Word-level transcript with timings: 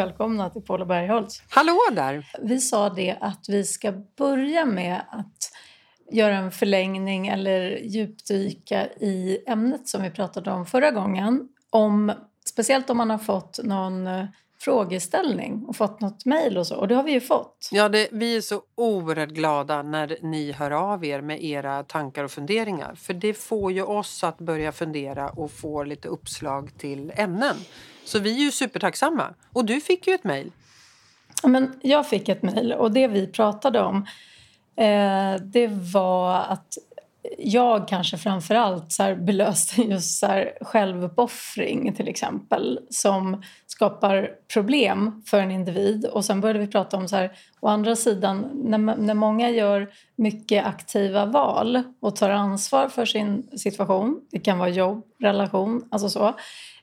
välkomna 0.00 0.50
till 0.50 0.62
Paula 0.62 0.84
Bergholtz. 0.84 1.42
Hallå 1.48 1.78
där! 1.92 2.26
Vi 2.42 2.60
sa 2.60 2.90
det 2.90 3.16
att 3.20 3.48
vi 3.48 3.64
ska 3.64 3.92
börja 4.18 4.64
med 4.64 5.02
att 5.10 5.52
göra 6.10 6.36
en 6.36 6.50
förlängning 6.50 7.28
eller 7.28 7.78
djupdyka 7.82 8.86
i 8.86 9.38
ämnet 9.46 9.88
som 9.88 10.02
vi 10.02 10.10
pratade 10.10 10.50
om 10.50 10.66
förra 10.66 10.90
gången. 10.90 11.48
Om, 11.70 12.12
speciellt 12.44 12.90
om 12.90 12.96
man 12.96 13.10
har 13.10 13.18
fått 13.18 13.60
någon 13.62 14.06
eh, 14.06 14.24
frågeställning 14.60 15.64
och 15.68 15.76
fått 15.76 16.00
något 16.00 16.24
mejl 16.24 16.58
och 16.58 16.66
så. 16.66 16.76
Och 16.76 16.88
det 16.88 16.94
har 16.94 17.02
vi 17.02 17.12
ju 17.12 17.20
fått. 17.20 17.68
Ja, 17.72 17.88
det, 17.88 18.08
vi 18.12 18.36
är 18.36 18.40
så 18.40 18.62
oerhört 18.74 19.30
glada 19.30 19.82
när 19.82 20.18
ni 20.22 20.52
hör 20.52 20.70
av 20.70 21.04
er 21.04 21.20
med 21.20 21.44
era 21.44 21.82
tankar 21.82 22.24
och 22.24 22.30
funderingar. 22.30 22.94
För 22.94 23.14
det 23.14 23.34
får 23.34 23.72
ju 23.72 23.82
oss 23.82 24.24
att 24.24 24.38
börja 24.38 24.72
fundera 24.72 25.30
och 25.30 25.50
få 25.50 25.84
lite 25.84 26.08
uppslag 26.08 26.78
till 26.78 27.12
ämnen. 27.16 27.56
Så 28.10 28.18
vi 28.18 28.36
är 28.36 28.44
ju 28.44 28.50
supertacksamma. 28.50 29.34
Och 29.52 29.64
du 29.64 29.80
fick 29.80 30.06
ju 30.06 30.14
ett 30.14 30.24
mejl. 30.24 30.52
Ja, 31.42 31.48
men 31.48 31.80
jag 31.82 32.08
fick 32.08 32.28
ett 32.28 32.42
mejl 32.42 32.72
och 32.72 32.92
det 32.92 33.08
vi 33.08 33.26
pratade 33.26 33.80
om 33.80 34.06
eh, 34.76 35.42
det 35.42 35.66
var 35.92 36.34
att 36.38 36.78
jag 37.38 37.88
kanske 37.88 38.18
framför 38.18 38.54
allt 38.54 38.92
så 38.92 39.02
här 39.02 39.14
belöste 39.14 39.82
just 39.82 40.18
så 40.18 40.26
här 40.26 40.58
självuppoffring 40.60 41.94
till 41.94 42.08
exempel 42.08 42.80
som 42.90 43.42
skapar 43.66 44.30
problem 44.52 45.22
för 45.26 45.40
en 45.40 45.50
individ. 45.50 46.04
Och 46.04 46.24
sen 46.24 46.40
började 46.40 46.58
vi 46.58 46.66
prata 46.66 46.96
om 46.96 47.08
så 47.08 47.16
här, 47.16 47.32
å 47.60 47.68
andra 47.68 47.96
sidan, 47.96 48.50
när, 48.54 48.78
när 48.78 49.14
många 49.14 49.50
gör 49.50 49.90
mycket 50.16 50.66
aktiva 50.66 51.26
val 51.26 51.82
och 52.00 52.16
tar 52.16 52.30
ansvar 52.30 52.88
för 52.88 53.04
sin 53.04 53.58
situation, 53.58 54.20
det 54.30 54.38
kan 54.38 54.58
vara 54.58 54.68
jobb, 54.68 55.04
relation, 55.18 55.88
alltså 55.90 56.08
så, 56.08 56.34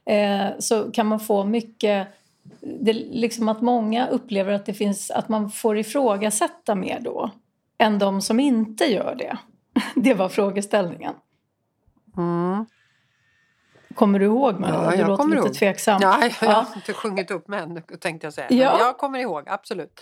eh, 0.08 0.48
så 0.60 0.92
kan 0.92 1.06
man 1.08 1.20
få 1.20 1.44
mycket 1.44 2.08
det 2.62 2.94
liksom 2.94 3.50
att 3.50 3.62
många 3.62 4.08
upplever 4.08 4.54
att 4.54 4.66
det 4.66 4.74
finns 4.74 5.12
att 5.12 5.30
man 5.30 5.52
får 5.52 5.78
ifrågasätta 5.78 6.76
mer 6.76 7.00
då 7.00 7.32
än 7.78 8.00
de 8.00 8.22
som 8.22 8.40
inte 8.40 8.86
gör 8.86 9.16
det. 9.16 9.38
Det 9.96 10.14
var 10.14 10.30
frågeställningen. 10.30 11.14
Mm. 12.18 12.66
Kommer 13.96 14.20
du 14.20 14.26
ihåg 14.26 14.60
mig? 14.60 14.70
Ja, 14.74 14.92
du 14.92 14.98
jag 14.98 15.08
låter 15.08 15.24
kommer 15.24 15.36
lite 15.36 15.48
ihåg. 15.48 15.56
tveksam. 15.58 16.00
Ja, 16.02 16.18
jag 16.22 16.34
Ja. 16.42 16.52
har 16.54 16.76
inte 16.76 16.94
sjungit 16.94 17.32
upp 17.32 17.48
med 17.48 17.64
än, 17.64 17.82
tänkte 18.00 18.28
jag 18.28 18.34
säga. 18.34 18.48
Men 18.50 18.58
Ja. 18.58 18.78
jag 18.80 18.98
kommer 18.98 19.20
ihåg, 19.20 19.44
absolut. 19.50 20.02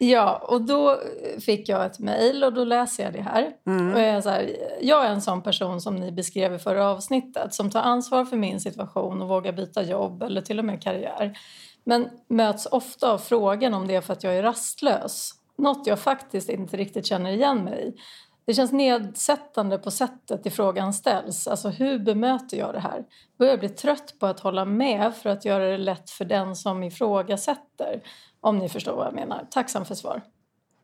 Ja, 0.00 0.36
och 0.48 0.62
då 0.62 1.00
fick 1.40 1.68
jag 1.68 1.86
ett 1.86 1.98
mejl 1.98 2.44
och 2.44 2.52
då 2.52 2.64
läser 2.64 3.04
jag 3.04 3.12
det 3.12 3.20
här. 3.20 3.52
Mm. 3.66 3.94
Och 3.94 4.00
jag, 4.00 4.08
är 4.08 4.20
så 4.20 4.28
här, 4.28 4.56
jag 4.80 5.06
är 5.06 5.10
en 5.10 5.22
sån 5.22 5.42
person 5.42 5.80
som 5.80 5.96
ni 5.96 6.12
beskrev 6.12 6.54
i 6.54 6.58
förra 6.58 6.86
avsnittet 6.86 7.54
som 7.54 7.70
tar 7.70 7.80
ansvar 7.80 8.24
för 8.24 8.36
min 8.36 8.60
situation 8.60 9.22
och 9.22 9.28
vågar 9.28 9.52
byta 9.52 9.82
jobb 9.82 10.22
eller 10.22 10.40
till 10.40 10.58
och 10.58 10.64
med 10.64 10.82
karriär. 10.82 11.38
Men 11.84 12.08
möts 12.28 12.66
ofta 12.66 13.12
av 13.12 13.18
frågan 13.18 13.74
om 13.74 13.86
det 13.86 13.94
är 13.94 14.00
för 14.00 14.12
att 14.12 14.24
jag 14.24 14.36
är 14.36 14.42
rastlös. 14.42 15.30
Något 15.56 15.86
jag 15.86 15.98
faktiskt 15.98 16.48
inte 16.48 16.76
riktigt 16.76 17.06
känner 17.06 17.30
igen 17.30 17.64
mig 17.64 17.88
i. 17.88 18.00
Det 18.48 18.54
känns 18.54 18.72
nedsättande 18.72 19.78
på 19.78 19.90
sättet 19.90 20.46
i 20.46 20.50
frågan 20.50 20.94
ställs. 20.94 21.48
Alltså 21.48 21.68
hur 21.68 21.98
bemöter 21.98 22.56
jag 22.56 22.74
det 22.74 22.80
här? 22.80 23.04
Börjar 23.38 23.56
bli 23.56 23.68
trött 23.68 24.14
på 24.18 24.26
att 24.26 24.40
hålla 24.40 24.64
med 24.64 25.14
för 25.14 25.30
att 25.30 25.44
göra 25.44 25.70
det 25.70 25.78
lätt 25.78 26.10
för 26.10 26.24
den 26.24 26.56
som 26.56 26.82
ifrågasätter. 26.82 28.02
Om 28.40 28.58
ni 28.58 28.68
förstår 28.68 28.92
vad 28.96 29.06
jag 29.06 29.14
menar. 29.14 29.46
Tacksam 29.50 29.84
för 29.84 29.94
svar. 29.94 30.22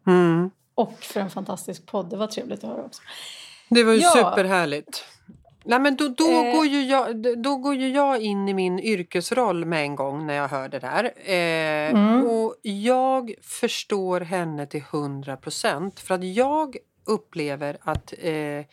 Mm. 0.06 0.50
Och 0.74 0.92
för 1.00 1.20
en 1.20 1.30
fantastisk 1.30 1.86
podd. 1.86 2.10
Det 2.10 2.16
var 2.16 2.26
trevligt 2.26 2.64
att 2.64 2.70
höra 2.70 2.82
också. 2.84 3.02
Det 3.68 3.84
var 3.84 3.92
ju 3.92 3.98
Ja. 4.00 4.10
superhärligt. 4.10 5.04
Nej, 5.66 5.78
men 5.80 5.96
då, 5.96 6.08
då, 6.08 6.30
Eh. 6.30 6.56
går 6.56 6.66
ju 6.66 6.82
jag, 6.82 7.38
då 7.42 7.56
går 7.56 7.74
ju 7.74 7.88
jag 7.88 8.20
in 8.22 8.48
i 8.48 8.54
min 8.54 8.78
yrkesroll 8.80 9.64
med 9.64 9.82
en 9.82 9.96
gång 9.96 10.26
när 10.26 10.34
jag 10.34 10.48
hör 10.48 10.68
det 10.68 10.78
där. 10.78 11.04
Eh, 11.30 11.90
Mm. 11.90 12.26
Och 12.26 12.54
jag 12.62 13.34
förstår 13.42 14.20
henne 14.20 14.66
till 14.66 14.82
hundra 14.82 15.36
procent. 15.36 16.00
För 16.00 16.14
att 16.14 16.24
jag 16.24 16.76
upplever 17.06 17.76
att 17.80 18.12
eh, 18.18 18.64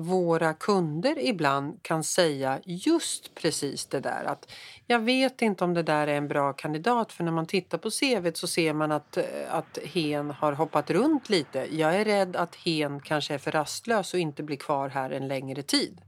våra 0.00 0.54
kunder 0.54 1.18
ibland 1.18 1.82
kan 1.82 2.04
säga 2.04 2.60
just 2.64 3.34
precis 3.34 3.86
det 3.86 4.00
där. 4.00 4.24
Att 4.24 4.52
jag 4.86 4.98
vet 4.98 5.42
inte 5.42 5.64
om 5.64 5.74
det 5.74 5.82
där 5.82 6.06
är 6.06 6.14
en 6.14 6.28
bra 6.28 6.52
kandidat 6.52 7.12
för 7.12 7.24
när 7.24 7.32
man 7.32 7.46
tittar 7.46 7.78
på 7.78 7.90
CVt 7.90 8.36
så 8.36 8.46
ser 8.46 8.72
man 8.72 8.92
att, 8.92 9.16
eh, 9.16 9.24
att 9.50 9.78
hen 9.84 10.30
har 10.30 10.52
hoppat 10.52 10.90
runt 10.90 11.28
lite. 11.28 11.76
Jag 11.76 11.96
är 11.96 12.04
rädd 12.04 12.36
att 12.36 12.54
hen 12.54 13.00
kanske 13.00 13.34
är 13.34 13.38
för 13.38 13.50
rastlös 13.50 14.14
och 14.14 14.20
inte 14.20 14.42
blir 14.42 14.56
kvar 14.56 14.88
här 14.88 15.10
en 15.10 15.28
längre 15.28 15.62
tid. 15.62 16.00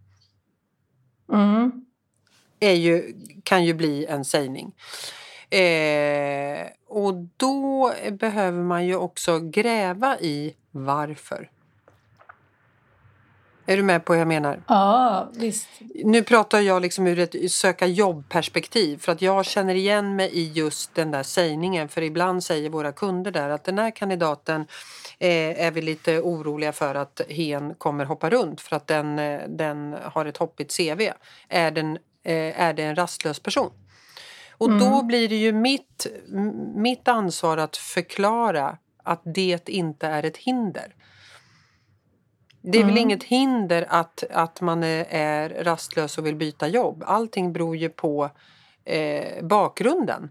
Mm. 1.33 1.85
Är 2.61 2.75
ju, 2.75 3.15
kan 3.43 3.65
ju 3.65 3.75
bli 3.75 4.07
en 4.07 4.25
sägning. 4.25 4.75
Eh, 5.51 6.67
och 6.87 7.15
då 7.37 7.93
behöver 8.11 8.63
man 8.63 8.87
ju 8.87 8.97
också 8.97 9.39
gräva 9.41 10.19
i 10.21 10.55
varför. 10.71 11.51
Är 13.73 13.77
du 13.77 13.83
med 13.83 14.05
på 14.05 14.13
vad 14.13 14.21
jag 14.21 14.29
menar? 14.29 14.63
Ja, 14.69 15.29
visst. 15.35 15.69
Nu 16.05 16.23
pratar 16.23 16.61
jag 16.61 16.83
liksom 16.83 17.07
ur 17.07 17.19
ett 17.19 17.53
söka 17.53 17.87
jobbperspektiv 17.87 18.99
för 18.99 19.13
att 19.13 19.23
jag 19.23 19.45
känner 19.45 19.75
igen 19.75 20.17
mig 20.17 20.31
i 20.33 20.53
just 20.53 20.95
den 20.95 21.11
där 21.11 21.23
sägningen 21.23 21.89
för 21.89 22.03
ibland 22.03 22.45
säger 22.45 22.71
våra 22.71 22.93
kunder 22.93 23.31
där 23.31 23.49
att 23.49 23.65
den 23.65 23.79
här 23.79 23.91
kandidaten 23.91 24.61
eh, 25.19 25.67
är 25.67 25.71
vi 25.71 25.83
lite 25.83 26.21
oroliga 26.21 26.73
för 26.73 26.95
att 26.95 27.21
hen 27.29 27.75
kommer 27.75 28.05
hoppa 28.05 28.31
runt 28.31 28.61
för 28.61 28.77
att 28.77 28.87
den, 28.87 29.19
eh, 29.19 29.41
den 29.49 29.97
har 30.03 30.27
ett 30.27 30.37
hoppigt 30.37 30.77
CV. 30.77 31.13
Är, 31.49 31.71
den, 31.71 31.97
eh, 32.25 32.61
är 32.61 32.73
det 32.73 32.83
en 32.83 32.97
rastlös 32.97 33.41
person? 33.41 33.71
Och 34.51 34.79
då 34.79 35.03
blir 35.03 35.29
det 35.29 35.37
ju 35.37 35.53
mitt, 35.53 36.07
mitt 36.75 37.09
ansvar 37.09 37.57
att 37.57 37.77
förklara 37.77 38.79
att 39.03 39.23
det 39.25 39.69
inte 39.69 40.07
är 40.07 40.23
ett 40.23 40.37
hinder. 40.37 40.95
Det 42.63 42.79
är 42.79 42.83
väl 42.83 42.91
Mm. 42.91 43.03
inget 43.03 43.23
hinder 43.25 43.87
att, 43.89 44.25
att 44.31 44.61
man 44.61 44.83
är, 44.85 45.07
är 45.11 45.65
rastlös 45.65 46.19
och 46.19 46.27
vill 46.27 46.37
byta 46.37 46.69
jobb. 46.69 47.03
Allting 47.07 47.53
beror 47.53 47.77
ju 47.77 47.89
på 47.89 48.31
eh, 48.85 49.45
bakgrunden. 49.45 50.31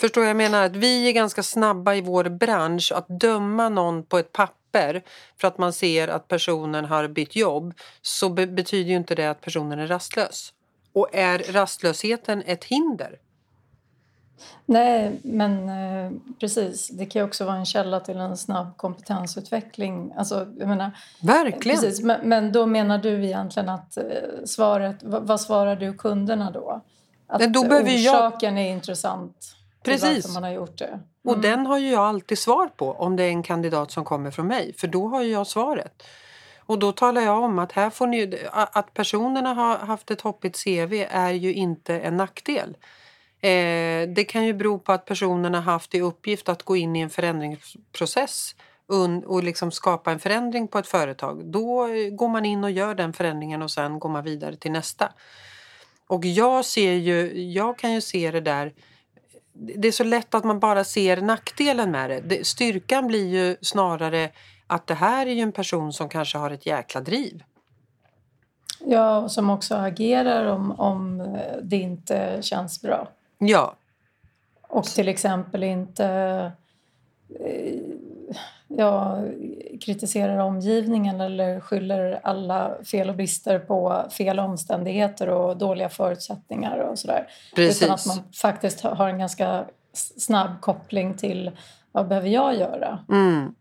Förstår 0.00 0.22
jag, 0.22 0.30
jag 0.30 0.36
menar? 0.36 0.64
Att 0.64 0.76
vi 0.76 1.08
är 1.08 1.12
ganska 1.12 1.42
snabba 1.42 1.94
i 1.94 2.00
vår 2.00 2.24
bransch 2.24 2.92
att 2.94 3.06
döma 3.08 3.68
någon 3.68 4.02
på 4.06 4.18
ett 4.18 4.32
papper 4.32 5.02
för 5.40 5.48
att 5.48 5.58
man 5.58 5.72
ser 5.72 6.08
att 6.08 6.28
personen 6.28 6.84
har 6.84 7.08
bytt 7.08 7.36
jobb 7.36 7.74
så 8.02 8.28
be- 8.28 8.46
betyder 8.46 8.90
ju 8.90 8.96
inte 8.96 9.14
det 9.14 9.30
att 9.30 9.40
personen 9.40 9.78
är 9.78 9.86
rastlös. 9.86 10.52
Och 10.92 11.08
är 11.12 11.38
rastlösheten 11.38 12.42
ett 12.46 12.64
hinder? 12.64 13.18
Nej, 14.66 15.20
men 15.22 15.68
eh, 15.68 16.12
precis. 16.40 16.88
Det 16.88 17.06
kan 17.06 17.20
ju 17.22 17.26
också 17.28 17.44
vara 17.44 17.56
en 17.56 17.66
källa 17.66 18.00
till 18.00 18.16
en 18.16 18.36
snabb 18.36 18.76
kompetensutveckling. 18.76 20.12
Alltså, 20.16 20.46
jag 20.58 20.68
menar, 20.68 20.90
Verkligen. 21.22 21.80
precis. 21.80 22.02
Men, 22.02 22.28
men 22.28 22.52
då 22.52 22.66
menar 22.66 22.98
du 22.98 23.24
egentligen 23.24 23.68
att 23.68 23.96
eh, 23.96 24.04
svaret... 24.44 24.96
Vad, 25.02 25.26
vad 25.26 25.40
svarar 25.40 25.76
du 25.76 25.94
kunderna 25.94 26.50
då? 26.50 26.80
Att 27.26 27.52
då 27.54 27.62
behöver 27.62 27.90
jag- 27.90 28.14
orsaken 28.14 28.58
är 28.58 28.70
intressant 28.72 29.56
Precis. 29.82 30.34
man 30.34 30.42
har 30.42 30.50
gjort 30.50 30.78
det. 30.78 31.00
Och 31.24 31.38
den 31.38 31.66
har 31.66 31.78
ju 31.78 31.90
jag 31.90 32.02
alltid 32.02 32.38
svar 32.38 32.68
på 32.76 32.92
om 32.92 33.16
det 33.16 33.22
är 33.22 33.28
en 33.28 33.42
kandidat 33.42 33.90
som 33.90 34.04
kommer 34.04 34.30
från 34.30 34.46
mig. 34.46 34.74
För 34.78 34.86
då 34.86 35.08
har 35.08 35.22
ju 35.22 35.32
jag 35.32 35.46
svaret. 35.46 36.02
Och 36.66 36.78
då 36.78 36.92
talar 36.92 37.20
jag 37.22 37.42
om 37.42 37.58
att 37.58 37.72
här 37.72 37.90
får 37.90 38.06
ni, 38.06 38.38
att 38.52 38.94
personerna 38.94 39.54
har 39.54 39.76
haft 39.78 40.10
ett 40.10 40.20
hoppigt 40.20 40.64
CV 40.64 40.92
är 41.10 41.30
ju 41.30 41.54
inte 41.54 42.00
en 42.00 42.16
nackdel. 42.16 42.76
Eh, 43.44 44.08
det 44.08 44.24
kan 44.24 44.44
ju 44.44 44.52
bero 44.52 44.78
på 44.78 44.92
att 44.92 45.04
personen 45.04 45.54
har 45.54 45.62
haft 45.62 45.94
i 45.94 46.00
uppgift 46.00 46.48
att 46.48 46.62
gå 46.62 46.76
in 46.76 46.96
i 46.96 47.00
en 47.00 47.10
förändringsprocess 47.10 48.54
och 49.26 49.42
liksom 49.42 49.70
skapa 49.70 50.12
en 50.12 50.18
förändring 50.18 50.68
på 50.68 50.78
ett 50.78 50.86
företag. 50.86 51.44
Då 51.44 51.88
eh, 51.88 52.10
går 52.10 52.28
man 52.28 52.44
in 52.44 52.64
och 52.64 52.70
gör 52.70 52.94
den 52.94 53.12
förändringen 53.12 53.62
och 53.62 53.70
sen 53.70 53.98
går 53.98 54.08
man 54.08 54.24
vidare 54.24 54.56
till 54.56 54.72
nästa. 54.72 55.12
Och 56.06 56.24
jag 56.24 56.64
ser 56.64 56.92
ju, 56.92 57.42
jag 57.52 57.78
kan 57.78 57.92
ju 57.92 58.00
se 58.00 58.30
det 58.30 58.40
där 58.40 58.72
det 59.52 59.88
är 59.88 59.92
så 59.92 60.04
lätt 60.04 60.34
att 60.34 60.44
man 60.44 60.60
bara 60.60 60.84
ser 60.84 61.20
nackdelen 61.20 61.90
med 61.90 62.10
det. 62.10 62.20
det. 62.20 62.46
Styrkan 62.46 63.06
blir 63.06 63.26
ju 63.26 63.56
snarare 63.60 64.30
att 64.66 64.86
det 64.86 64.94
här 64.94 65.26
är 65.26 65.32
ju 65.32 65.40
en 65.40 65.52
person 65.52 65.92
som 65.92 66.08
kanske 66.08 66.38
har 66.38 66.50
ett 66.50 66.66
jäkla 66.66 67.00
driv. 67.00 67.44
Ja, 68.86 69.18
och 69.18 69.32
som 69.32 69.50
också 69.50 69.74
agerar 69.74 70.46
om, 70.46 70.80
om 70.80 71.36
det 71.62 71.76
inte 71.76 72.38
känns 72.42 72.82
bra. 72.82 73.08
Ja, 73.46 73.74
Och 74.62 74.84
till 74.84 75.08
exempel 75.08 75.62
inte 75.64 76.06
eh, 77.40 77.74
ja, 78.68 79.22
kritiserar 79.80 80.38
omgivningen 80.38 81.20
eller 81.20 81.60
skyller 81.60 82.20
alla 82.22 82.74
fel 82.84 83.08
och 83.08 83.16
brister 83.16 83.58
på 83.58 84.04
fel 84.10 84.38
omständigheter 84.38 85.28
och 85.28 85.56
dåliga 85.56 85.88
förutsättningar 85.88 86.78
och 86.78 86.98
sådär. 86.98 87.28
Precis. 87.56 87.82
Utan 87.82 87.94
att 87.94 88.06
man 88.06 88.18
faktiskt 88.34 88.80
har- 88.80 89.08
en 89.08 89.18
ganska 89.18 89.64
snabb 90.16 90.60
koppling 90.60 91.14
till 91.14 91.50
vad 91.92 92.08
behöver 92.08 92.28
jag 92.28 92.54
göra? 92.56 92.98
mm, 93.10 93.54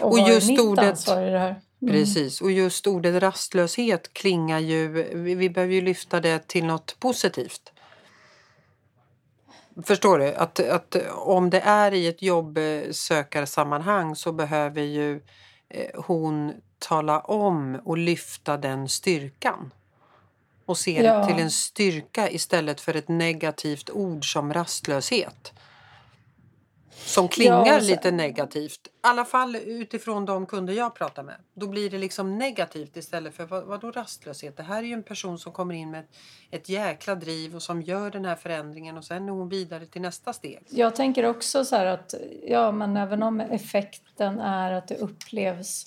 Och, 0.00 0.12
Och 0.12 0.18
just 0.18 0.48
är 0.48 0.52
mitt 0.52 0.60
ordet- 0.60 0.84
ansvar 0.90 1.22
i 1.22 1.30
det 1.30 1.38
här? 1.38 1.54
Mm. 1.82 1.94
precis. 1.94 2.40
Och 2.40 2.50
just 2.52 2.86
ordet 2.86 3.22
rastlöshet 3.22 4.12
klingar 4.12 4.58
ju... 4.58 4.88
Vi, 5.14 5.34
vi 5.34 5.50
behöver 5.50 5.74
ju 5.74 5.80
lyfta 5.80 6.20
det 6.20 6.48
till 6.48 6.64
något 6.64 6.96
positivt. 7.00 7.72
Förstår 9.82 10.18
du? 10.18 10.34
Att, 10.34 10.60
att 10.60 10.96
om 11.14 11.50
det 11.50 11.60
är 11.60 11.94
i 11.94 12.06
ett 12.06 12.22
jobbsökarsammanhang 12.22 14.16
så 14.16 14.32
behöver 14.32 14.82
ju 14.82 15.20
eh, 15.68 16.00
hon 16.02 16.52
tala 16.78 17.20
om 17.20 17.80
och 17.84 17.98
lyfta 17.98 18.56
den 18.56 18.88
styrkan. 18.88 19.70
Och 20.64 20.78
se 20.78 21.02
Ja. 21.02 21.18
det 21.18 21.26
till 21.26 21.38
en 21.42 21.50
styrka 21.50 22.30
istället 22.30 22.80
för 22.80 22.96
ett 22.96 23.08
negativt 23.08 23.90
ord 23.90 24.32
som 24.32 24.54
rastlöshet. 24.54 25.52
Som 27.04 27.28
klingar 27.28 27.66
Ja, 27.66 27.78
lite 27.78 28.10
negativt. 28.10 28.86
I 28.86 28.90
alla 29.00 29.24
fall 29.24 29.56
utifrån 29.56 30.24
de 30.24 30.46
kunder 30.46 30.74
jag 30.74 30.94
pratar 30.94 31.22
med. 31.22 31.36
Då 31.54 31.66
blir 31.66 31.90
det 31.90 31.98
liksom 31.98 32.38
negativt 32.38 32.96
istället 32.96 33.34
för 33.34 33.46
vad, 33.46 33.64
vadå 33.64 33.90
rastlöshet? 33.90 34.56
Det 34.56 34.62
här 34.62 34.82
är 34.82 34.86
ju 34.86 34.92
en 34.92 35.02
person 35.02 35.38
som 35.38 35.52
kommer 35.52 35.74
in 35.74 35.90
med 35.90 36.00
ett, 36.00 36.10
ett 36.50 36.68
jäkla 36.68 37.14
driv 37.14 37.54
och 37.54 37.62
som 37.62 37.82
gör 37.82 38.10
den 38.10 38.24
här 38.24 38.36
förändringen 38.36 38.96
och 38.96 39.04
sen 39.04 39.28
är 39.28 39.32
hon 39.32 39.48
vidare 39.48 39.86
till 39.86 40.02
nästa 40.02 40.32
steg. 40.32 40.62
Jag 40.70 40.96
tänker 40.96 41.24
också 41.24 41.64
så 41.64 41.76
här 41.76 41.86
att 41.86 42.14
ja, 42.46 42.72
men 42.72 42.96
även 42.96 43.22
om 43.22 43.40
effekten 43.40 44.40
är 44.40 44.72
att 44.72 44.88
det 44.88 44.96
upplevs 44.96 45.86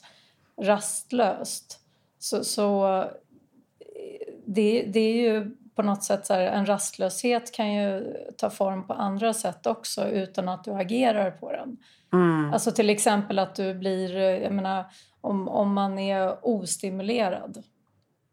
rastlöst 0.62 1.80
så, 2.20 2.44
så 2.44 2.98
eh, 3.00 3.08
det, 4.46 4.86
det 4.94 5.00
är 5.00 5.34
ju 5.34 5.56
på 5.76 5.82
något 5.84 6.04
sätt 6.04 6.26
så 6.26 6.34
här, 6.34 6.42
en 6.42 6.66
rastlöshet 6.66 7.52
kan 7.56 7.74
ju 7.74 8.14
ta 8.38 8.50
form 8.50 8.88
på 8.88 8.94
andra 8.94 9.34
sätt 9.34 9.66
också 9.68 10.08
utan 10.08 10.50
att 10.50 10.64
du 10.64 10.72
agerar 10.72 11.32
på 11.32 11.52
den. 11.52 11.78
Mm. 12.14 12.54
Alltså 12.54 12.72
till 12.72 12.90
exempel 12.90 13.40
att 13.40 13.56
du 13.56 13.74
blir, 13.74 14.16
jag 14.20 14.52
menar 14.54 14.86
om, 15.22 15.48
om 15.48 15.74
man 15.74 16.00
är 16.00 16.46
ostimulerad 16.46 17.64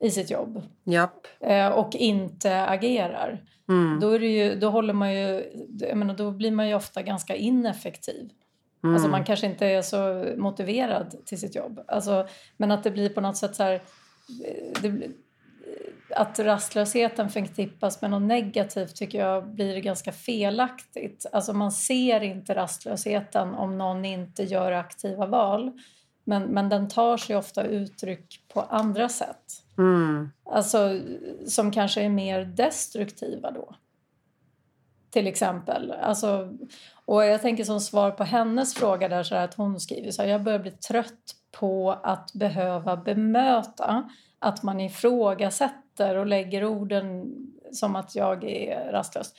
i 0.00 0.10
sitt 0.10 0.30
jobb 0.30 0.62
Japp. 0.84 1.26
eh, 1.40 1.68
och 1.68 1.94
inte 1.94 2.64
agerar 2.66 3.42
Mm. 3.68 4.00
då, 4.00 4.10
är 4.10 4.18
det 4.18 4.26
ju, 4.26 4.54
då, 4.54 4.70
håller 4.70 4.92
man 4.94 5.12
ju, 5.14 5.44
jag 5.80 5.96
menar, 5.98 6.14
då 6.14 6.30
blir 6.30 6.50
man 6.50 6.68
ju 6.68 6.74
ofta 6.74 7.02
ganska 7.02 7.36
ineffektiv. 7.36 8.30
Mm. 8.84 8.94
Alltså 8.94 9.10
man 9.10 9.24
kanske 9.24 9.46
inte 9.46 9.66
är 9.66 9.82
så 9.82 10.24
motiverad 10.36 11.16
till 11.26 11.40
sitt 11.40 11.54
jobb. 11.54 11.80
Alltså, 11.88 12.26
men 12.56 12.70
att 12.70 12.84
det 12.84 12.90
blir 12.90 13.08
på 13.08 13.20
något 13.20 13.36
sätt 13.36 13.56
så 13.56 13.62
här... 13.62 13.72
eh, 14.44 14.82
Det, 14.82 15.08
att 16.10 16.38
rastlösheten 16.38 17.30
förknippas 17.30 18.02
med 18.02 18.10
något 18.10 18.22
negativt 18.22 18.96
tycker 18.96 19.18
jag 19.18 19.48
blir 19.48 19.80
ganska 19.80 20.12
felaktigt. 20.12 21.26
Alltså 21.32 21.52
man 21.52 21.72
ser 21.72 22.20
inte 22.20 22.54
rastlösheten 22.54 23.54
om 23.54 23.78
någon 23.78 24.04
inte 24.04 24.42
gör 24.42 24.72
aktiva 24.72 25.26
val. 25.26 25.72
Men, 26.24 26.42
men 26.42 26.68
den 26.68 26.88
tar 26.88 27.16
sig 27.16 27.36
ofta 27.36 27.62
uttryck 27.62 28.40
på 28.48 28.60
andra 28.60 29.08
sätt. 29.08 29.44
Mm. 29.78 30.30
Alltså 30.44 31.00
som 31.46 31.70
kanske 31.70 32.02
är 32.02 32.08
mer 32.08 32.44
destruktiva 32.44 33.50
då. 33.50 33.74
Till 35.10 35.26
exempel. 35.26 35.92
Alltså, 35.92 36.56
och 37.04 37.24
jag 37.24 37.42
tänker 37.42 37.64
som 37.64 37.80
svar 37.80 38.10
på 38.10 38.24
hennes 38.24 38.74
fråga 38.74 39.08
där 39.08 39.22
så 39.22 39.34
att 39.34 39.54
hon 39.54 39.80
skriver 39.80 40.10
så 40.10 40.22
här, 40.22 40.28
jag 40.28 40.42
börjar 40.42 40.58
bli 40.58 40.70
trött 40.70 41.34
på 41.50 41.90
att 42.02 42.32
behöva 42.32 42.96
bemöta 42.96 44.10
att 44.38 44.62
man 44.62 44.80
ifrågasätter 44.80 45.87
och 46.00 46.26
lägger 46.26 46.64
orden 46.64 47.34
som 47.72 47.96
att 47.96 48.14
jag 48.14 48.44
är 48.44 48.92
rastlös. 48.92 49.32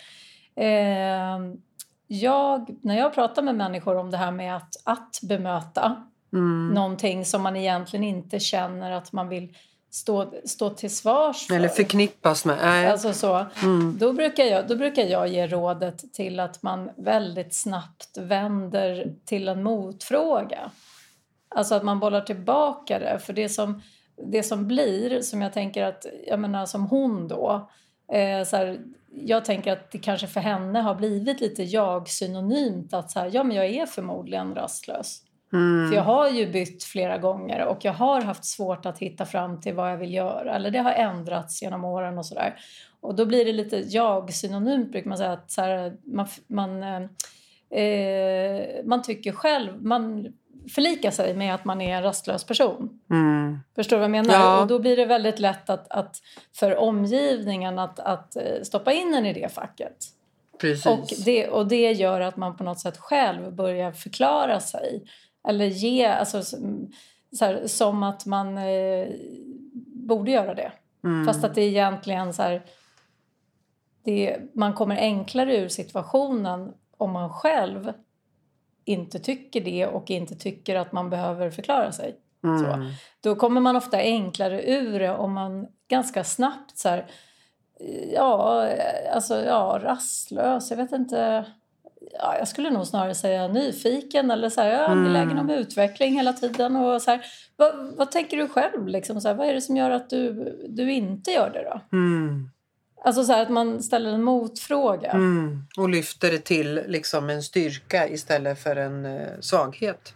Eh, 0.55 1.39
jag, 2.07 2.75
när 2.81 2.97
jag 2.97 3.13
pratar 3.13 3.41
med 3.41 3.55
människor 3.55 3.97
om 3.97 4.11
det 4.11 4.17
här 4.17 4.31
med 4.31 4.55
att, 4.55 4.75
att 4.83 5.19
bemöta 5.23 6.05
Mm. 6.33 6.67
någonting 6.73 7.25
som 7.25 7.41
man 7.41 7.55
egentligen 7.55 8.03
inte 8.03 8.39
känner 8.39 8.91
att 8.91 9.11
man 9.11 9.29
vill 9.29 9.57
stå, 9.91 10.33
stå 10.45 10.69
till 10.69 10.95
svars 10.95 11.47
för. 11.47 11.55
Eller 11.55 11.67
förknippas 11.67 12.45
med. 12.45 12.57
Nej. 12.61 12.87
Alltså 12.87 13.13
så, 13.13 13.45
Mm. 13.63 13.97
då, 13.99 14.13
brukar 14.13 14.43
jag, 14.43 14.67
då 14.67 14.75
brukar 14.75 15.03
jag 15.03 15.27
ge 15.27 15.47
rådet 15.47 16.13
till 16.13 16.39
att 16.39 16.63
man 16.63 16.89
väldigt 16.97 17.53
snabbt 17.53 18.17
vänder 18.17 19.13
till 19.25 19.47
en 19.47 19.63
motfråga. 19.63 20.71
Alltså 21.55 21.75
att 21.75 21.83
man 21.83 21.99
bollar 21.99 22.21
tillbaka 22.21 22.99
det. 22.99 23.19
För 23.19 23.33
det 23.33 23.49
som, 23.49 23.81
det 24.25 24.43
som 24.43 24.67
blir, 24.67 25.21
som 25.21 25.41
jag 25.41 25.53
tänker 25.53 25.83
att, 25.83 26.05
jag 26.27 26.39
menar 26.39 26.65
som 26.65 26.85
hon 26.85 27.27
då, 27.27 27.69
eh, 28.11 28.43
så 28.43 28.55
här, 28.57 28.79
jag 29.11 29.45
tänker 29.45 29.71
att 29.71 29.91
det 29.91 29.97
kanske 29.97 30.27
för 30.27 30.39
henne 30.39 30.79
har 30.79 30.95
blivit 30.95 31.41
lite 31.41 31.63
jag-synonymt 31.63 32.93
att 32.93 33.11
så 33.11 33.19
här, 33.19 33.29
ja 33.33 33.43
men 33.43 33.57
jag 33.57 33.65
är 33.65 33.85
förmodligen 33.85 34.55
rastlös. 34.55 35.23
Mm. 35.53 35.89
För 35.89 35.95
jag 35.95 36.03
har 36.03 36.29
ju 36.29 36.51
bytt 36.51 36.83
flera 36.83 37.17
gånger 37.17 37.65
och 37.65 37.85
jag 37.85 37.93
har 37.93 38.21
haft 38.21 38.45
svårt 38.45 38.85
att 38.85 38.99
hitta 38.99 39.25
fram 39.25 39.61
till 39.61 39.73
vad 39.73 39.91
jag 39.91 39.97
vill 39.97 40.13
göra. 40.13 40.55
Eller 40.55 40.71
det 40.71 40.79
har 40.79 40.91
ändrats 40.91 41.61
genom 41.61 41.85
åren 41.85 42.17
och 42.17 42.25
sådär. 42.25 42.55
Och 43.01 43.15
då 43.15 43.25
blir 43.25 43.45
det 43.45 43.53
lite 43.53 43.77
jag-synonymt 43.77 44.91
brukar 44.91 45.09
man 45.09 45.17
säga. 45.17 45.31
Att 45.31 45.51
så 45.51 45.61
här, 45.61 45.97
man, 46.03 46.27
man, 46.47 46.83
eh, 46.83 47.81
eh, 47.81 48.85
man 48.85 49.01
tycker 49.01 49.31
själv, 49.31 49.83
man 49.83 50.33
förlikar 50.75 51.11
sig 51.11 51.35
med 51.35 51.55
att 51.55 51.65
man 51.65 51.81
är 51.81 51.97
en 51.97 52.03
rastlös 52.03 52.43
person. 52.43 52.99
Mm. 53.11 53.59
Förstår 53.75 53.97
du 53.97 53.99
vad 53.99 54.03
jag 54.03 54.25
menar? 54.25 54.33
Ja. 54.33 54.61
Och 54.61 54.67
då 54.67 54.79
blir 54.79 54.97
det 54.97 55.05
väldigt 55.05 55.39
lätt 55.39 55.69
att, 55.69 55.91
att 55.91 56.21
för 56.55 56.75
omgivningen 56.75 57.79
att, 57.79 57.99
att 57.99 58.35
eh, 58.35 58.61
stoppa 58.63 58.93
in 58.93 59.13
en 59.13 59.25
i 59.25 59.33
det 59.33 59.53
facket. 59.53 59.97
Precis. 60.59 60.85
Och 60.85 61.07
det, 61.25 61.47
och 61.47 61.67
det 61.67 61.91
gör 61.91 62.21
att 62.21 62.37
man 62.37 62.57
på 62.57 62.63
något 62.63 62.79
sätt 62.79 62.97
själv 62.97 63.53
börjar 63.53 63.91
förklara 63.91 64.59
sig. 64.59 65.03
Eller 65.47 65.65
ge, 65.65 66.05
alltså, 66.05 66.43
så 67.31 67.45
här, 67.45 67.67
som 67.67 68.03
att 68.03 68.25
man 68.25 68.57
eh, 68.57 69.07
borde 69.85 70.31
göra 70.31 70.53
det. 70.53 70.71
Mm. 71.03 71.25
Fast 71.25 71.43
att 71.43 71.55
det 71.55 71.61
egentligen 71.61 72.33
så 72.33 72.41
här, 72.41 72.65
det, 74.03 74.37
man 74.53 74.73
kommer 74.73 74.97
enklare 74.97 75.57
ur 75.57 75.67
situationen 75.67 76.73
om 76.97 77.11
man 77.11 77.29
själv 77.29 77.93
inte 78.85 79.19
tycker 79.19 79.61
det 79.61 79.85
och 79.87 80.09
inte 80.09 80.35
tycker 80.35 80.75
att 80.75 80.91
man 80.91 81.09
behöver 81.09 81.49
förklara 81.49 81.91
sig. 81.91 82.15
Så. 82.41 82.65
Mm. 82.65 82.87
Då 83.23 83.35
kommer 83.35 83.61
man 83.61 83.75
ofta 83.75 83.97
enklare 83.97 84.63
ur 84.63 84.99
det 84.99 85.09
om 85.15 85.33
man 85.33 85.67
ganska 85.89 86.23
snabbt 86.23 86.77
så 86.77 86.89
här, 86.89 87.05
ja, 88.13 88.67
alltså 89.13 89.35
ja, 89.41 89.79
rastlös, 89.83 90.69
jag 90.69 90.77
vet 90.77 90.91
inte. 90.91 91.45
Ja, 92.19 92.37
jag 92.37 92.47
skulle 92.47 92.69
nog 92.69 92.87
snarare 92.87 93.15
säga 93.15 93.47
nyfiken 93.47 94.31
eller 94.31 94.49
så 94.49 94.61
här, 94.61 94.69
jag 94.69 94.79
är 94.79 94.85
angelägen 94.87 95.31
Mm. 95.31 95.39
om 95.39 95.49
utveckling 95.49 96.13
hela 96.13 96.33
tiden. 96.33 96.75
Och 96.75 97.01
så 97.01 97.11
här, 97.11 97.25
vad, 97.55 97.93
vad 97.97 98.11
tänker 98.11 98.37
du 98.37 98.47
själv? 98.47 98.87
Liksom, 98.87 99.21
så 99.21 99.27
här, 99.27 99.35
vad 99.35 99.47
är 99.47 99.53
det 99.53 99.61
som 99.61 99.77
gör 99.77 99.89
att 99.91 100.09
du, 100.09 100.33
du 100.69 100.91
inte 100.91 101.31
gör 101.31 101.49
det 101.49 101.63
då? 101.63 101.97
Mm. 101.97 102.49
Alltså 103.03 103.23
så 103.23 103.33
här, 103.33 103.41
att 103.41 103.49
man 103.49 103.83
ställer 103.83 104.13
en 104.13 104.23
motfråga. 104.23 105.11
Mm. 105.11 105.63
Och 105.77 105.89
lyfter 105.89 106.31
det 106.31 106.39
till 106.39 106.83
liksom 106.87 107.29
en 107.29 107.43
styrka 107.43 108.07
istället 108.07 108.59
för 108.59 108.75
en 108.75 109.05
eh, 109.05 109.39
svaghet. 109.39 110.13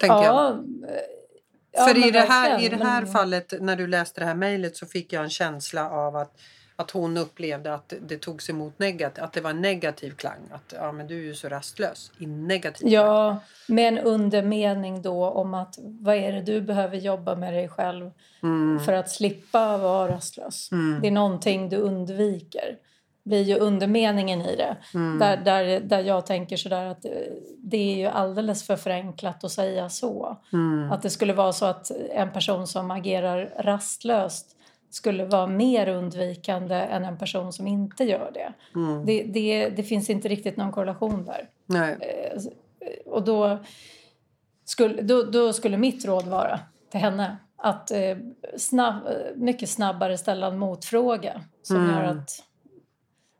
Tänker 0.00 0.16
jag. 0.16 0.24
ja, 0.24 0.64
eh, 0.88 0.96
ja, 1.72 1.86
För 1.86 1.96
i 1.96 2.00
men 2.00 2.12
det, 2.12 2.20
här, 2.20 2.62
i 2.64 2.68
det 2.68 2.84
här 2.84 3.06
fallet 3.06 3.52
när 3.60 3.76
du 3.76 3.86
läste 3.86 4.20
det 4.20 4.26
här 4.26 4.34
mejlet 4.34 4.76
så 4.76 4.86
fick 4.86 5.12
jag 5.12 5.24
en 5.24 5.30
känsla 5.30 5.90
av 5.90 6.16
att, 6.16 6.32
att 6.76 6.90
hon 6.90 7.16
upplevde 7.16 7.74
att 7.74 7.92
det 8.08 8.18
togs 8.18 8.50
emot 8.50 8.78
negativt. 8.78 9.24
Att 9.24 9.32
det 9.32 9.40
var 9.40 9.50
en 9.50 9.60
negativ 9.60 10.10
klang. 10.10 10.38
Att 10.52 10.74
ja, 10.76 10.92
men 10.92 11.06
du 11.06 11.18
är 11.18 11.24
ju 11.24 11.34
så 11.34 11.48
rastlös. 11.48 12.12
I 12.18 12.26
negativ 12.26 12.88
klang. 12.88 12.92
Ja, 12.92 13.38
med 13.68 13.88
en 13.88 13.98
undermening 13.98 15.02
då 15.02 15.24
om 15.30 15.54
att 15.54 15.78
vad 15.82 16.14
är 16.16 16.32
det 16.32 16.42
du 16.42 16.60
behöver 16.60 16.96
jobba 16.96 17.34
med 17.34 17.54
dig 17.54 17.68
själv 17.68 18.10
Mm. 18.42 18.80
för 18.80 18.92
att 18.92 19.10
slippa 19.10 19.76
vara 19.78 20.12
rastlös. 20.12 20.72
Mm. 20.72 21.00
Det 21.00 21.06
är 21.08 21.12
någonting 21.12 21.68
du 21.68 21.76
undviker. 21.76 22.76
blir 23.24 23.42
ju 23.42 23.58
undermeningen 23.58 24.40
i 24.42 24.56
det. 24.56 24.76
Mm. 24.94 25.18
Där, 25.18 25.36
där, 25.36 25.80
där 25.80 26.00
jag 26.00 26.26
tänker 26.26 26.56
sådär 26.56 26.86
att 26.86 27.04
eh, 27.04 27.10
det 27.58 27.76
är 27.92 27.96
ju 27.96 28.06
alldeles 28.06 28.66
för 28.66 28.76
förenklat 28.76 29.44
att 29.44 29.50
säga 29.50 29.88
så. 29.88 30.36
Mm. 30.52 30.92
Att 30.92 31.02
det 31.02 31.10
skulle 31.10 31.32
vara 31.32 31.52
så 31.52 31.66
att 31.66 31.90
en 32.10 32.32
person 32.32 32.66
som 32.66 32.90
agerar 32.90 33.52
rastlöst 33.58 34.55
skulle 34.96 35.24
vara 35.24 35.46
mer 35.46 35.88
undvikande 35.88 36.74
än 36.74 37.04
en 37.04 37.18
person 37.18 37.52
som 37.52 37.66
inte 37.66 38.04
gör 38.04 38.30
det. 38.34 38.52
Mm. 38.74 39.06
Det, 39.06 39.22
det, 39.22 39.68
det 39.68 39.82
finns 39.82 40.10
inte 40.10 40.28
riktigt 40.28 40.56
någon 40.56 40.72
korrelation 40.72 41.24
där. 41.24 41.48
Nej. 41.66 41.96
Eh, 42.00 42.42
Och 43.06 43.24
då 43.24 43.58
skulle, 44.64 45.02
då, 45.02 45.22
då 45.22 45.52
skulle 45.52 45.76
mitt 45.76 46.04
råd 46.04 46.26
vara 46.26 46.60
till 46.90 47.00
henne 47.00 47.36
att 47.56 47.90
eh, 47.90 48.16
snabb, 48.56 49.06
eh, 49.06 49.12
mycket 49.36 49.68
snabbare 49.70 50.18
ställa 50.18 50.46
en 50.46 50.58
motfråga 50.58 51.40
som 51.62 51.76
Mm. 51.76 51.90
gör 51.90 52.02
att, 52.04 52.30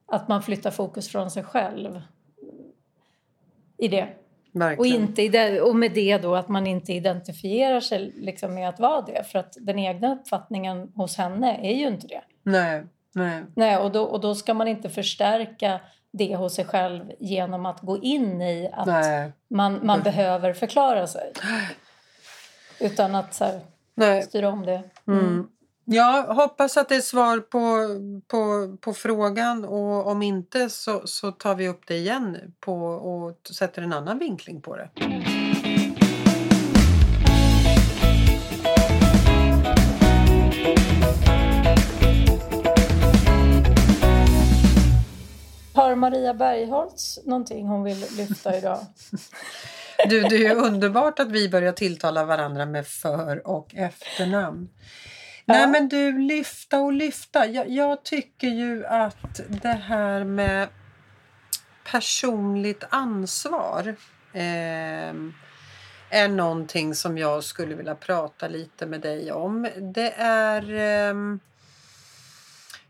att 0.07 0.29
man 0.29 0.43
flyttar 0.43 0.71
fokus 0.71 1.09
från 1.09 1.31
sig 1.31 1.43
själv 1.45 2.03
i 3.79 3.89
det. 3.89 4.09
Och, 4.57 4.61
Verkligen. 4.63 5.01
inte 5.03 5.23
i 5.23 5.29
det, 5.29 5.61
och 5.61 5.77
med 5.77 5.93
det 5.93 6.19
då 6.19 6.35
att 6.35 6.49
man 6.49 6.67
inte 6.67 6.93
identifierar 6.93 7.81
sig 7.81 8.13
liksom 8.17 8.55
med 8.55 8.69
att 8.69 8.81
vara 8.81 9.01
det. 9.01 9.25
För 9.25 9.39
att 9.39 9.57
den 9.61 9.79
egna 9.79 10.13
uppfattningen 10.15 10.93
hos 10.95 11.17
henne 11.17 11.61
är 11.63 11.75
ju 11.75 11.87
inte 11.87 12.07
det. 12.07 12.23
Nej. 12.43 12.85
Nej. 13.15 13.43
Nej, 13.57 13.77
och, 13.77 13.93
då, 13.93 14.03
och 14.03 14.21
då 14.21 14.35
ska 14.35 14.55
man 14.55 14.69
inte 14.69 14.89
förstärka 14.91 15.81
det 16.13 16.37
hos 16.37 16.55
sig 16.55 16.65
själv 16.65 17.13
genom 17.19 17.67
att 17.67 17.81
gå 17.81 17.99
in 17.99 18.43
i 18.43 18.71
att 18.73 18.87
Nej. 18.87 19.33
man, 19.49 19.73
man 19.73 20.01
Mm. 20.01 20.03
behöver 20.05 20.53
förklara 20.53 21.07
sig. 21.07 21.33
Utan 22.81 23.15
att 23.15 23.35
så 23.35 23.45
här, 23.45 24.21
styra 24.21 24.49
om 24.49 24.67
det. 24.67 24.83
Mm. 25.07 25.49
Jag 25.89 26.23
hoppas 26.23 26.77
att 26.77 26.89
det 26.89 26.97
är 26.97 27.01
svar 27.01 27.41
på, 27.41 27.87
på, 28.29 28.77
på 28.81 28.95
frågan 28.95 29.65
och 29.65 30.07
om 30.07 30.23
inte 30.23 30.71
så, 30.71 31.07
så 31.07 31.33
tar 31.33 31.55
vi 31.55 31.69
upp 31.69 31.87
det 31.87 31.97
igen 31.97 32.39
på, 32.61 32.75
och 32.87 33.39
sätter 33.51 33.83
en 33.83 33.93
annan 33.93 34.19
vinkling 34.19 34.63
på 34.63 34.77
det. 34.77 34.91
Har 45.75 45.95
Maria 45.95 46.35
Bergholtz 46.35 47.19
någonting 47.25 47.67
hon 47.67 47.83
vill 47.83 48.05
lyfta 48.17 48.59
idag? 48.59 48.79
Du, 50.09 50.23
det 50.23 50.47
är 50.47 50.57
underbart 50.57 51.19
att 51.19 51.31
vi 51.31 51.49
börjar 51.49 51.73
tilltala 51.73 52.25
varandra 52.25 52.67
med 52.67 52.87
för 52.87 53.47
och 53.47 53.75
efternamn. 53.75 54.69
Nej 55.49 55.67
men 55.67 55.89
du, 55.89 56.19
lyfta 56.19 56.81
och 56.81 56.93
lyfta. 56.93 57.47
Jag, 57.47 57.71
jag, 57.71 58.03
tycker 58.03 58.49
ju 58.49 58.87
att 58.87 59.41
det 59.49 59.69
här 59.69 60.25
med 60.25 60.69
personligt 61.91 62.85
ansvar 62.91 63.97
eh, 64.33 65.15
är 66.11 66.29
någonting 66.29 66.95
som 66.95 67.19
jag 67.19 67.45
skulle 67.45 67.75
vilja 67.75 67.95
prata 67.95 68.49
lite 68.49 68.87
med 68.87 69.01
dig 69.01 69.33
om. 69.33 69.69
Det 69.95 70.13
är 70.19 70.63
eh, 71.09 71.15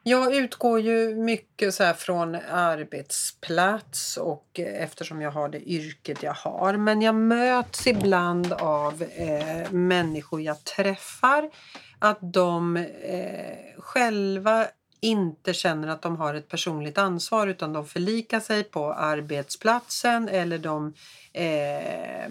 jag 0.09 0.35
utgår 0.35 0.81
ju 0.81 1.15
mycket 1.15 1.75
så 1.75 1.93
från 1.93 2.35
arbetsplats 2.51 4.17
och 4.17 4.47
eh, 4.59 4.83
eftersom 4.83 5.23
jag 5.23 5.31
har 5.31 5.49
det 5.49 5.71
yrket 5.71 6.23
jag 6.23 6.33
har. 6.33 6.77
Men 6.77 7.03
jag 7.03 7.15
möts 7.15 7.87
ibland 7.87 8.53
av 8.53 9.03
eh, 9.03 9.73
människor 9.73 10.41
jag 10.41 10.65
träffar 10.65 11.51
att 11.99 12.19
de 12.21 12.77
eh, 12.77 13.57
själva 13.79 14.67
inte 15.01 15.55
känner 15.55 15.89
att 15.89 16.03
de 16.03 16.17
har 16.17 16.35
ett 16.35 16.49
personligt 16.49 16.99
ansvar 16.99 17.47
utan 17.47 17.73
de 17.73 17.87
förlikar 17.87 18.41
sig 18.41 18.65
på 18.65 18.93
arbetsplatsen 18.93 20.29
eller 20.29 20.59
de 20.59 20.95
eh, 21.33 22.31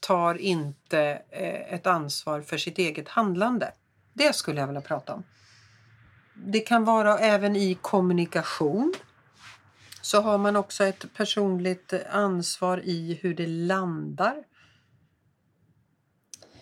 tar 0.00 0.34
inte 0.34 1.22
eh, 1.30 1.74
ett 1.74 1.86
ansvar 1.86 2.40
för 2.40 2.58
sitt 2.58 2.78
eget 2.78 3.08
handlande. 3.08 3.72
Det 4.12 4.34
skulle 4.34 4.60
jag 4.60 4.66
vilja 4.66 4.80
prata 4.80 5.14
om. 5.14 5.24
Det 6.34 6.60
kan 6.60 6.84
vara 6.84 7.18
även 7.18 7.56
i 7.56 7.78
kommunikation. 7.80 8.94
Så 10.02 10.20
har 10.20 10.38
man 10.38 10.56
också 10.56 10.84
ett 10.84 11.14
personligt 11.16 11.92
ansvar 12.10 12.80
i 12.84 13.18
hur 13.22 13.34
det 13.34 13.46
landar. 13.46 14.34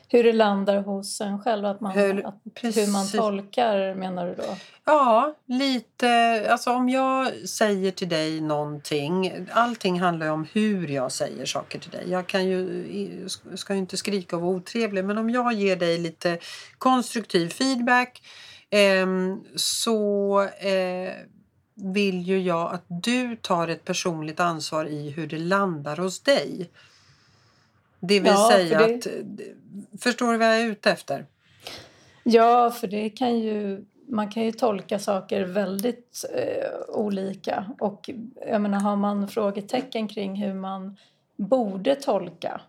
Hur 0.08 0.24
det 0.24 0.32
landar 0.32 0.82
hos 0.82 1.20
en 1.20 1.38
själv, 1.38 1.64
att 1.64 1.80
man, 1.80 1.92
hur, 1.92 2.26
att, 2.26 2.34
hur 2.62 2.92
man 2.92 3.08
tolkar 3.08 3.94
menar 3.94 4.26
du 4.26 4.34
då? 4.34 4.56
Ja, 4.84 5.34
lite. 5.46 6.46
Alltså 6.50 6.70
om 6.70 6.88
jag 6.88 7.48
säger 7.48 7.90
till 7.90 8.08
dig 8.08 8.40
någonting. 8.40 9.46
Allting 9.52 10.00
handlar 10.00 10.26
ju 10.26 10.32
om 10.32 10.46
hur 10.52 10.88
jag 10.88 11.12
säger 11.12 11.46
saker 11.46 11.78
till 11.78 11.90
dig. 11.90 12.04
Jag 12.10 12.26
kan 12.26 12.46
ju, 12.46 13.28
ska 13.54 13.72
ju 13.72 13.78
inte 13.78 13.96
skrika 13.96 14.36
och 14.36 14.42
vara 14.42 14.52
otrevlig 14.56 15.04
men 15.04 15.18
om 15.18 15.30
jag 15.30 15.52
ger 15.52 15.76
dig 15.76 15.98
lite 15.98 16.38
konstruktiv 16.78 17.48
feedback 17.48 18.22
Ehm, 18.74 19.44
så 19.54 20.42
eh, 20.42 21.12
vill 21.74 22.22
ju 22.22 22.40
jag 22.40 22.74
att 22.74 22.84
du 22.86 23.36
tar 23.36 23.68
ett 23.68 23.84
personligt 23.84 24.40
ansvar 24.40 24.84
i 24.84 25.10
hur 25.10 25.26
det 25.26 25.38
landar 25.38 25.96
hos 25.96 26.20
dig. 26.20 26.70
Det 28.00 28.20
vill 28.20 28.32
ja, 28.32 28.50
säga 28.52 28.78
för 28.78 28.88
det... 28.88 28.94
att... 28.94 30.02
Förstår 30.02 30.32
du 30.32 30.38
vad 30.38 30.46
jag 30.46 30.60
är 30.60 30.66
ute 30.66 30.90
efter? 30.90 31.26
Ja, 32.22 32.70
för 32.70 32.86
det 32.86 33.10
kan 33.10 33.38
ju... 33.38 33.84
Man 34.08 34.30
kan 34.30 34.42
ju 34.42 34.52
tolka 34.52 34.98
saker 34.98 35.44
väldigt 35.44 36.24
eh, 36.34 36.96
olika. 36.96 37.66
Och 37.78 38.10
jag 38.48 38.60
menar, 38.60 38.80
har 38.80 38.96
man 38.96 39.28
frågetecken 39.28 40.08
kring 40.08 40.36
hur 40.36 40.54
man 40.54 40.96
borde 41.36 41.94
tolka 41.94 42.60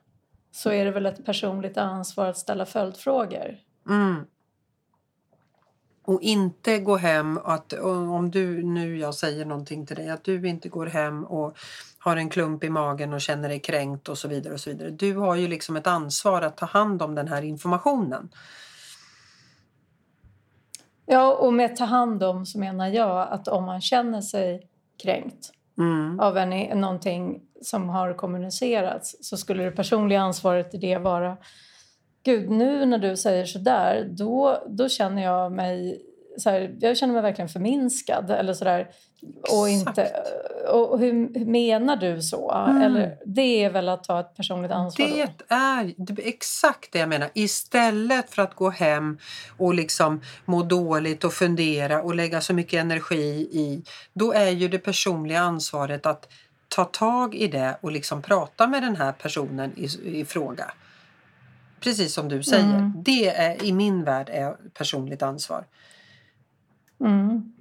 så 0.52 0.72
är 0.72 0.86
det 0.86 0.92
väl 0.92 1.06
ett 1.06 1.26
personligt 1.26 1.78
ansvar 1.78 2.26
att 2.26 2.38
ställa 2.38 2.66
följdfrågor. 2.66 3.58
Mm. 3.90 4.26
Och 6.06 6.22
inte 6.22 6.80
gå 6.80 6.98
hem, 6.98 7.40
att 7.44 7.74
om 7.74 8.32
du 8.32 8.64
nu 8.64 8.98
jag 8.98 9.16
säger 9.16 9.46
någonting 9.46 9.86
till 9.86 9.96
dig, 9.96 10.10
att 10.10 10.24
du 10.24 10.48
inte 10.48 10.70
går 10.70 10.86
hem 10.86 11.24
och 11.24 11.58
har 12.00 12.18
en 12.18 12.30
klump 12.30 12.64
i 12.64 12.70
magen 12.70 13.14
och 13.14 13.22
känner 13.22 13.50
dig 13.50 13.60
kränkt 13.60 14.10
och 14.10 14.18
så 14.18 14.28
vidare. 14.28 14.54
och 14.54 14.60
så 14.60 14.70
vidare. 14.70 14.90
Du 14.90 15.16
har 15.16 15.36
ju 15.36 15.48
liksom 15.48 15.76
ett 15.76 15.88
ansvar 15.88 16.42
att 16.42 16.58
ta 16.58 16.66
hand 16.66 17.02
om 17.02 17.16
den 17.16 17.28
här 17.28 17.42
informationen. 17.42 18.30
Ja, 21.06 21.36
och 21.36 21.54
med 21.54 21.76
ta 21.76 21.86
hand 21.86 22.24
om 22.24 22.46
så 22.46 22.60
menar 22.60 22.88
jag 22.88 23.28
att 23.28 23.48
om 23.48 23.64
man 23.64 23.82
känner 23.82 24.22
sig 24.22 24.68
kränkt 25.04 25.52
mm. 25.78 26.20
av 26.20 26.38
en, 26.38 26.80
någonting 26.82 27.42
som 27.62 27.90
har 27.90 28.14
kommunicerats 28.14 29.16
så 29.22 29.38
skulle 29.38 29.64
det 29.64 29.72
personliga 29.72 30.22
ansvaret 30.22 30.74
i 30.74 30.78
det 30.78 30.98
vara 30.98 31.38
gud 32.24 32.50
nu 32.50 32.86
när 32.86 32.98
du 32.98 33.18
säger 33.18 33.46
sådär 33.46 34.08
då, 34.10 34.64
då 34.68 34.90
känner 34.90 35.24
jag 35.24 35.52
mig 35.52 36.02
så 36.38 36.50
här, 36.50 36.76
jag 36.80 36.98
känner 36.98 37.14
mig 37.14 37.22
verkligen 37.22 37.50
förminskad 37.50 38.32
eller 38.32 38.54
sådär. 38.54 38.88
Och, 39.52 39.70
inte, 39.70 40.24
och 40.70 41.00
hur, 41.00 41.40
hur 41.40 41.46
menar 41.46 41.96
du 41.96 42.22
så? 42.22 42.52
Mm. 42.52 42.82
Eller, 42.82 43.18
det 43.26 43.64
är 43.64 43.70
väl 43.70 43.90
att 43.90 44.04
ta 44.04 44.20
ett 44.20 44.36
personligt 44.36 44.72
ansvar? 44.72 45.08
Det 45.08 45.22
är, 45.48 45.94
det 45.98 46.28
exakt 46.28 46.92
det 46.92 47.00
jag 47.00 47.10
menar. 47.10 47.30
Istället 47.34 48.30
för 48.30 48.42
att 48.42 48.56
gå 48.56 48.70
hem 48.70 49.18
och 49.58 49.74
liksom 49.74 50.22
må 50.46 50.64
dåligt 50.64 51.24
och 51.24 51.34
fundera 51.34 52.02
och 52.02 52.16
lägga 52.16 52.42
så 52.42 52.54
mycket 52.54 52.80
energi 52.80 53.50
i. 53.52 53.84
Då 54.14 54.34
är 54.34 54.50
ju 54.50 54.68
det 54.68 54.80
personliga 54.80 55.40
ansvaret 55.40 56.06
att 56.06 56.28
ta 56.68 56.86
tag 56.86 57.36
i 57.36 57.48
det 57.48 57.78
och 57.82 57.92
liksom 57.92 58.22
prata 58.22 58.68
med 58.68 58.84
den 58.84 58.96
här 58.96 59.12
personen 59.12 59.72
i, 59.76 60.20
i 60.20 60.26
fråga. 60.26 60.74
Precis 61.84 62.14
som 62.14 62.30
du 62.30 62.44
säger. 62.44 62.78
Mm. 62.78 62.94
Det 62.96 63.28
är 63.28 63.64
i 63.64 63.74
min 63.74 64.04
värld 64.04 64.30
är 64.30 64.58
personligt 64.74 65.22
ansvar. 65.22 65.66
Mm. 67.00 67.54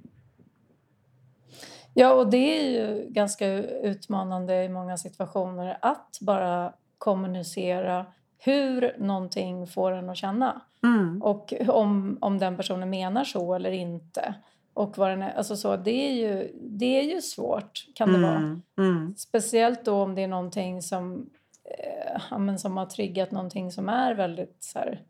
Ja, 1.93 2.13
och 2.13 2.29
det 2.29 2.37
är 2.37 2.69
ju 2.69 3.07
ganska 3.09 3.47
utmanande 3.63 4.63
i 4.63 4.69
många 4.69 4.97
situationer 4.97 5.77
att 5.81 6.17
bara 6.21 6.73
kommunicera 6.97 8.05
hur 8.37 8.95
någonting 8.99 9.67
får 9.67 9.91
en 9.91 10.09
att 10.09 10.17
känna. 10.17 10.61
Mm. 10.83 11.21
Och 11.21 11.53
om, 11.67 12.17
om 12.21 12.37
den 12.37 12.57
personen 12.57 12.89
menar 12.89 13.23
så 13.23 13.53
eller 13.53 13.71
inte. 13.71 14.35
Och 14.73 14.97
vad 14.97 15.09
den 15.09 15.21
är, 15.21 15.33
alltså 15.33 15.55
så, 15.55 15.75
det, 15.75 15.91
är 15.91 16.11
ju, 16.11 16.51
det 16.61 16.99
är 16.99 17.03
ju 17.03 17.21
svårt, 17.21 17.85
kan 17.95 18.09
det 18.09 18.17
mm. 18.17 18.29
vara. 18.29 18.61
Mm. 18.77 19.15
Speciellt 19.17 19.85
då 19.85 20.01
om 20.01 20.15
det 20.15 20.21
är 20.21 20.27
någonting 20.27 20.81
som 20.81 21.29
eh, 21.65 22.21
som 22.57 22.77
har 22.77 22.85
triggat 22.85 23.31
någonting 23.31 23.71
som 23.71 23.89
är 23.89 24.13
väldigt 24.13 24.57
så 24.63 24.79
här, 24.79 25.01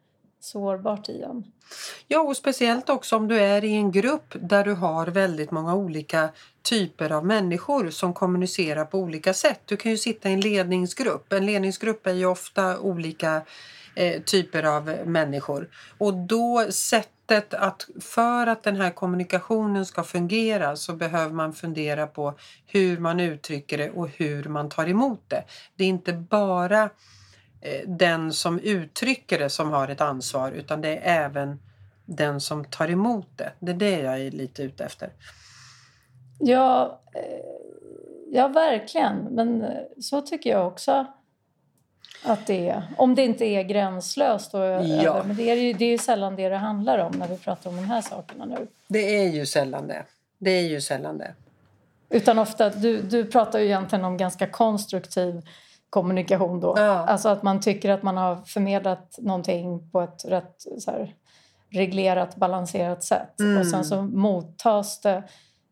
sårbart 0.43 1.09
i 1.09 1.21
en. 1.21 1.43
Ja, 2.07 2.19
och 2.19 2.37
speciellt 2.37 2.89
också 2.89 3.15
om 3.15 3.27
du 3.27 3.39
är 3.39 3.63
i 3.63 3.73
en 3.73 3.91
grupp 3.91 4.35
där 4.35 4.63
du 4.63 4.73
har 4.73 5.07
väldigt 5.07 5.51
många 5.51 5.75
olika 5.75 6.29
typer 6.61 7.11
av 7.11 7.25
människor 7.25 7.89
som 7.89 8.13
kommunicerar 8.13 8.85
på 8.85 8.99
olika 8.99 9.33
sätt. 9.33 9.61
Du 9.65 9.77
kan 9.77 9.91
ju 9.91 9.97
sitta 9.97 10.29
i 10.29 10.33
en 10.33 10.41
ledningsgrupp. 10.41 11.33
En 11.33 11.45
ledningsgrupp 11.45 12.07
är 12.07 12.13
ju 12.13 12.25
ofta 12.25 12.79
olika 12.79 13.41
eh, 13.95 14.21
typer 14.21 14.63
av 14.63 14.97
människor 15.05 15.69
och 15.97 16.13
då 16.13 16.67
sättet 16.69 17.53
att 17.53 17.87
för 18.01 18.47
att 18.47 18.63
den 18.63 18.75
här 18.75 18.91
kommunikationen 18.91 19.85
ska 19.85 20.03
fungera 20.03 20.75
så 20.75 20.93
behöver 20.93 21.33
man 21.33 21.53
fundera 21.53 22.07
på 22.07 22.33
hur 22.65 22.97
man 22.97 23.19
uttrycker 23.19 23.77
det 23.77 23.89
och 23.89 24.09
hur 24.09 24.43
man 24.43 24.69
tar 24.69 24.89
emot 24.89 25.23
det. 25.27 25.43
Det 25.75 25.83
är 25.83 25.87
inte 25.87 26.13
bara 26.13 26.89
den 27.85 28.33
som 28.33 28.59
uttrycker 28.59 29.39
det 29.39 29.49
som 29.49 29.71
har 29.71 29.87
ett 29.87 30.01
ansvar 30.01 30.51
utan 30.51 30.81
det 30.81 30.89
är 30.89 31.25
även 31.25 31.59
den 32.05 32.41
som 32.41 32.65
tar 32.65 32.89
emot 32.89 33.27
det. 33.35 33.51
Det 33.59 33.71
är 33.71 33.75
det 33.75 33.99
jag 33.99 34.21
är 34.21 34.31
lite 34.31 34.63
ute 34.63 34.85
efter. 34.85 35.09
Ja, 36.39 37.01
eh, 37.13 37.21
ja 38.31 38.47
verkligen. 38.47 39.17
Men 39.17 39.61
eh, 39.61 39.69
så 40.01 40.21
tycker 40.21 40.49
jag 40.49 40.67
också 40.67 41.05
att 42.23 42.47
det 42.47 42.69
är. 42.69 42.83
Om 42.97 43.15
det 43.15 43.23
inte 43.23 43.45
är 43.45 43.63
gränslöst. 43.63 44.53
Och 44.53 44.61
ja. 44.85 45.23
Men 45.25 45.35
det 45.35 45.49
är, 45.49 45.55
ju, 45.55 45.73
det 45.73 45.85
är 45.85 45.91
ju 45.91 45.97
sällan 45.97 46.35
det 46.35 46.49
det 46.49 46.57
handlar 46.57 46.97
om 46.97 47.11
när 47.11 47.27
vi 47.27 47.37
pratar 47.37 47.69
om 47.69 47.75
de 47.75 47.85
här 47.85 48.01
sakerna 48.01 48.45
nu. 48.45 48.67
Det 48.87 49.17
är 49.17 49.29
ju 49.29 49.45
sällan 49.45 49.87
det. 49.87 50.05
Det 50.37 50.51
är 50.51 50.67
ju 50.67 50.81
sällan 50.81 51.17
det. 51.17 51.33
Utan 52.09 52.39
ofta, 52.39 52.69
du, 52.69 53.01
du 53.01 53.25
pratar 53.25 53.59
ju 53.59 53.65
egentligen 53.65 54.05
om 54.05 54.17
ganska 54.17 54.47
konstruktiv 54.47 55.41
kommunikation 55.93 56.59
då. 56.59 56.73
Ja. 56.77 56.83
Alltså 56.83 57.29
att 57.29 57.43
man 57.43 57.59
tycker 57.59 57.89
att 57.89 58.03
man 58.03 58.17
har 58.17 58.35
förmedlat 58.35 59.15
någonting 59.17 59.91
på 59.91 60.01
ett 60.01 60.25
rätt 60.25 60.55
här, 60.87 61.15
reglerat, 61.69 62.35
balanserat 62.35 63.03
sätt. 63.03 63.39
Mm. 63.39 63.59
Och 63.59 63.67
sen 63.67 63.85
så 63.85 64.01
mottas 64.01 65.01
det 65.01 65.23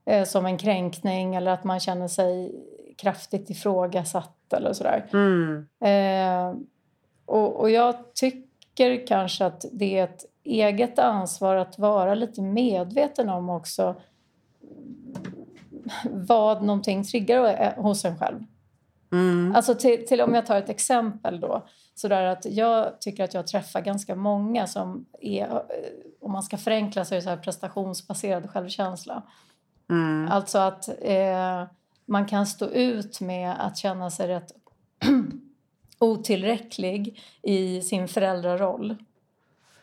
eh, 0.05 0.23
som 0.23 0.45
en 0.45 0.57
kränkning 0.57 1.35
eller 1.35 1.51
att 1.51 1.63
man 1.63 1.79
känner 1.79 2.07
sig 2.07 2.55
kraftigt 2.97 3.49
ifrågasatt 3.49 4.53
eller 4.53 4.73
sådär. 4.73 5.05
Mm. 5.13 5.67
Eh, 5.83 6.61
och, 7.25 7.59
och 7.59 7.69
jag 7.69 8.13
tycker 8.13 9.07
kanske 9.07 9.45
att 9.45 9.65
det 9.71 9.97
är 9.99 10.03
ett 10.03 10.25
eget 10.43 10.99
ansvar 10.99 11.55
att 11.55 11.79
vara 11.79 12.15
lite 12.15 12.41
medveten 12.41 13.29
om 13.29 13.49
också 13.49 13.95
vad 16.11 16.63
någonting 16.63 17.03
triggar 17.03 17.81
hos 17.81 18.05
en 18.05 18.17
själv. 18.17 18.39
Mm. 19.11 19.55
Alltså 19.55 19.75
till, 19.75 20.07
till, 20.07 20.21
om 20.21 20.33
jag 20.33 20.45
tar 20.45 20.57
ett 20.57 20.69
exempel 20.69 21.39
då. 21.39 21.67
Sådär 21.95 22.23
att 22.23 22.45
jag 22.45 23.01
tycker 23.01 23.23
att 23.23 23.33
jag 23.33 23.47
träffar 23.47 23.81
ganska 23.81 24.15
många 24.15 24.67
som 24.67 25.05
är, 25.21 25.43
eh, 25.43 25.59
om 26.21 26.31
man 26.31 26.43
ska 26.43 26.57
förenkla 26.57 27.05
så 27.05 27.13
är 27.13 27.15
det 27.15 27.21
så 27.21 27.29
här 27.29 27.37
prestationsbaserad 27.37 28.49
självkänsla. 28.49 29.23
Mm. 29.89 30.31
Alltså 30.31 30.57
att 30.57 30.89
eh, 31.01 31.63
man 32.05 32.25
kan 32.25 32.47
stå 32.47 32.65
ut 32.65 33.21
med 33.21 33.55
att 33.65 33.77
känna 33.77 34.11
sig 34.11 34.27
rätt 34.27 34.51
otillräcklig 35.99 37.21
i 37.41 37.81
sin 37.81 38.07
föräldraroll. 38.07 38.95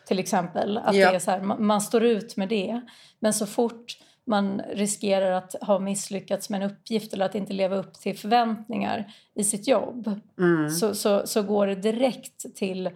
Till 0.07 0.19
exempel. 0.19 0.77
Att 0.77 0.95
ja. 0.95 1.09
det 1.09 1.15
är 1.15 1.19
så 1.19 1.31
här, 1.31 1.41
man, 1.41 1.65
man, 1.65 1.81
står 1.81 2.03
ut 2.03 2.37
med 2.37 2.49
det. 2.49 2.81
Men 3.19 3.33
så 3.33 3.45
fort 3.45 3.97
man 4.29 4.61
riskerar 4.73 5.31
att 5.31 5.55
ha 5.61 5.79
misslyckats 5.79 6.49
med 6.49 6.63
en 6.63 6.71
uppgift 6.71 7.13
eller 7.13 7.25
att 7.25 7.35
inte 7.35 7.53
leva 7.53 7.75
upp 7.75 7.93
till 7.93 8.17
förväntningar 8.17 9.13
i 9.35 9.43
sitt 9.43 9.67
jobb 9.67 10.19
mm. 10.37 10.69
så, 10.69 10.95
så, 10.95 11.27
så 11.27 11.43
går 11.43 11.67
det 11.67 11.75
direkt 11.75 12.55
till 12.55 12.89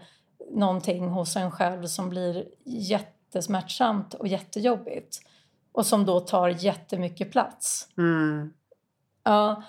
någonting 0.51 1.07
hos 1.07 1.35
en 1.35 1.51
själv 1.51 1.85
som 1.85 2.09
blir 2.09 2.45
jättesmärtsamt 2.65 4.13
och 4.13 4.27
jättejobbigt 4.27 5.19
och 5.71 5.85
som 5.85 6.05
då 6.05 6.19
tar 6.19 6.49
jättemycket 6.49 7.31
plats. 7.31 7.87
Mm. 7.97 8.53
Ja, 9.23 9.63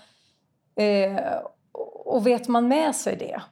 eh, 0.77 1.39
och 2.05 2.27
vet 2.27 2.49
man 2.49 2.69
med 2.69 2.95
sig 2.97 3.17
det 3.17 3.43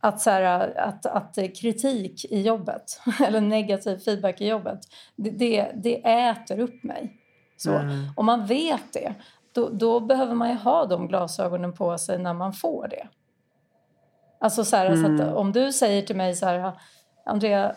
att, 0.00 0.20
så 0.20 0.30
här, 0.30 0.78
att, 0.78 1.06
att 1.06 1.34
kritik 1.34 2.24
i 2.24 2.42
jobbet 2.42 3.00
eller 3.26 3.40
negativ 3.40 3.98
feedback 3.98 4.40
i 4.40 4.48
jobbet 4.48 4.80
det, 5.16 5.30
det, 5.30 5.72
det 5.74 6.08
äter 6.08 6.58
upp 6.58 6.82
mig. 6.82 7.18
Så. 7.62 7.70
Mm. 7.70 8.04
Om 8.16 8.26
man 8.26 8.46
vet 8.46 8.92
det, 8.92 9.14
då, 9.52 9.68
då, 9.68 10.00
behöver 10.00 10.34
man 10.34 10.48
ju 10.48 10.54
ha 10.54 10.86
de 10.86 11.08
glasögonen 11.08 11.72
på 11.72 11.98
sig 11.98 12.18
när 12.18 12.34
man 12.34 12.52
får 12.52 12.88
det. 12.88 13.08
Alltså 14.38 14.64
så, 14.64 14.76
här, 14.76 14.86
mm. 14.86 15.18
så 15.18 15.24
att 15.24 15.34
om 15.34 15.52
du 15.52 15.72
säger 15.72 16.02
till 16.02 16.16
mig 16.16 16.34
så 16.34 16.46
här, 16.46 16.72
Andrea, 17.24 17.74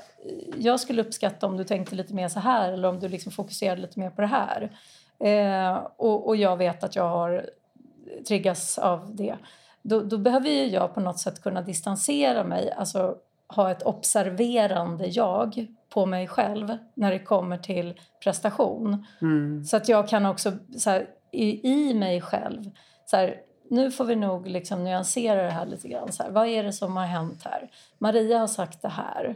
jag 0.57 0.79
skulle 0.79 1.01
uppskatta 1.01 1.47
om 1.47 1.57
du 1.57 1.63
tänkte 1.63 1.95
lite 1.95 2.13
mer 2.13 2.27
så 2.27 2.39
här 2.39 2.71
eller 2.71 2.87
om 2.87 2.99
du 2.99 3.09
liksom 3.09 3.31
fokuserade 3.31 3.81
lite 3.81 3.99
mer 3.99 4.09
på 4.09 4.21
det 4.21 4.27
här. 4.27 4.71
Eh, 5.19 5.87
och, 5.97 6.27
och, 6.27 6.35
jag 6.35 6.57
vet 6.57 6.83
att 6.83 6.95
jag 6.95 7.09
har 7.09 7.49
triggats 8.27 8.77
av 8.77 9.15
det. 9.15 9.35
Då, 9.81 10.01
då 10.01 10.17
behöver 10.17 10.49
jag 10.49 10.93
på 10.93 10.99
något 10.99 11.19
sätt 11.19 11.41
kunna 11.41 11.61
distansera 11.61 12.43
mig, 12.43 12.71
alltså 12.71 13.15
ha 13.47 13.71
ett 13.71 13.83
observerande 13.83 15.07
jag 15.07 15.67
på 15.95 16.05
mig 16.05 16.27
själv 16.27 16.77
när 16.93 17.11
det 17.11 17.19
kommer 17.19 17.57
till 17.57 17.99
prestation. 18.23 19.05
Mm. 19.21 19.65
Så 19.65 19.77
att 19.77 19.89
jag 19.89 20.07
kan 20.07 20.25
också 20.25 20.51
så 20.77 20.89
här, 20.89 21.07
i, 21.31 21.69
i 21.69 21.93
mig 21.93 22.21
själv 22.21 22.71
så 23.05 23.17
här, 23.17 23.35
nu 23.69 23.91
får 23.91 24.05
vi 24.05 24.15
nog 24.15 24.47
liksom 24.47 24.83
nyansera 24.83 25.43
det 25.43 25.51
här 25.51 25.65
lite 25.65 25.87
grann. 25.87 26.11
Så 26.11 26.23
här, 26.23 26.29
vad 26.29 26.47
är 26.47 26.63
det 26.63 26.73
som 26.73 26.97
har 26.97 27.05
hänt 27.05 27.43
här? 27.43 27.69
Maria 27.97 28.39
har 28.39 28.47
sagt 28.47 28.81
det 28.81 28.89
här. 28.89 29.35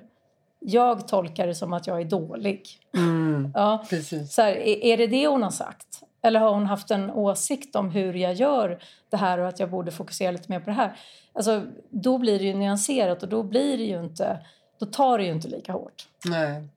Jag 0.60 1.08
tolkar 1.08 1.48
det 1.48 1.56
som 1.56 1.74
att 1.74 1.88
jag 1.88 2.02
är 2.02 2.06
dålig. 2.06 2.64
Mm, 2.98 3.52
ja, 3.56 3.86
precis. 3.90 4.34
Så 4.34 4.42
här, 4.42 4.52
är, 4.52 4.84
är 4.84 4.98
det 4.98 5.08
det 5.08 5.28
hon 5.28 5.44
har 5.44 5.50
sagt? 5.50 6.04
Eller 6.22 6.40
har 6.40 6.54
hon 6.54 6.66
haft 6.66 6.92
en 6.92 7.12
åsikt 7.12 7.76
om 7.76 7.90
hur 7.90 8.14
jag 8.14 8.34
gör 8.34 8.80
det 9.10 9.18
här 9.18 9.38
och 9.38 9.48
att 9.48 9.60
jag 9.60 9.70
borde 9.70 9.92
fokusera 9.92 10.32
lite 10.32 10.52
mer 10.52 10.60
på 10.60 10.70
det 10.70 10.76
här? 10.76 10.96
Alltså, 11.34 11.64
då 11.90 12.18
blir 12.18 12.40
det 12.40 12.46
ju 12.46 12.54
nyanserat 12.54 13.24
och 13.24 13.30
då 13.30 13.44
blir 13.44 13.78
det 13.78 13.84
ju 13.84 14.04
inte, 14.04 14.40
då 14.80 14.86
tar 14.86 15.18
det 15.18 15.24
ju 15.24 15.32
inte 15.32 15.48
lika 15.48 15.72
hårt. 15.72 16.08
Nej. 16.26 16.68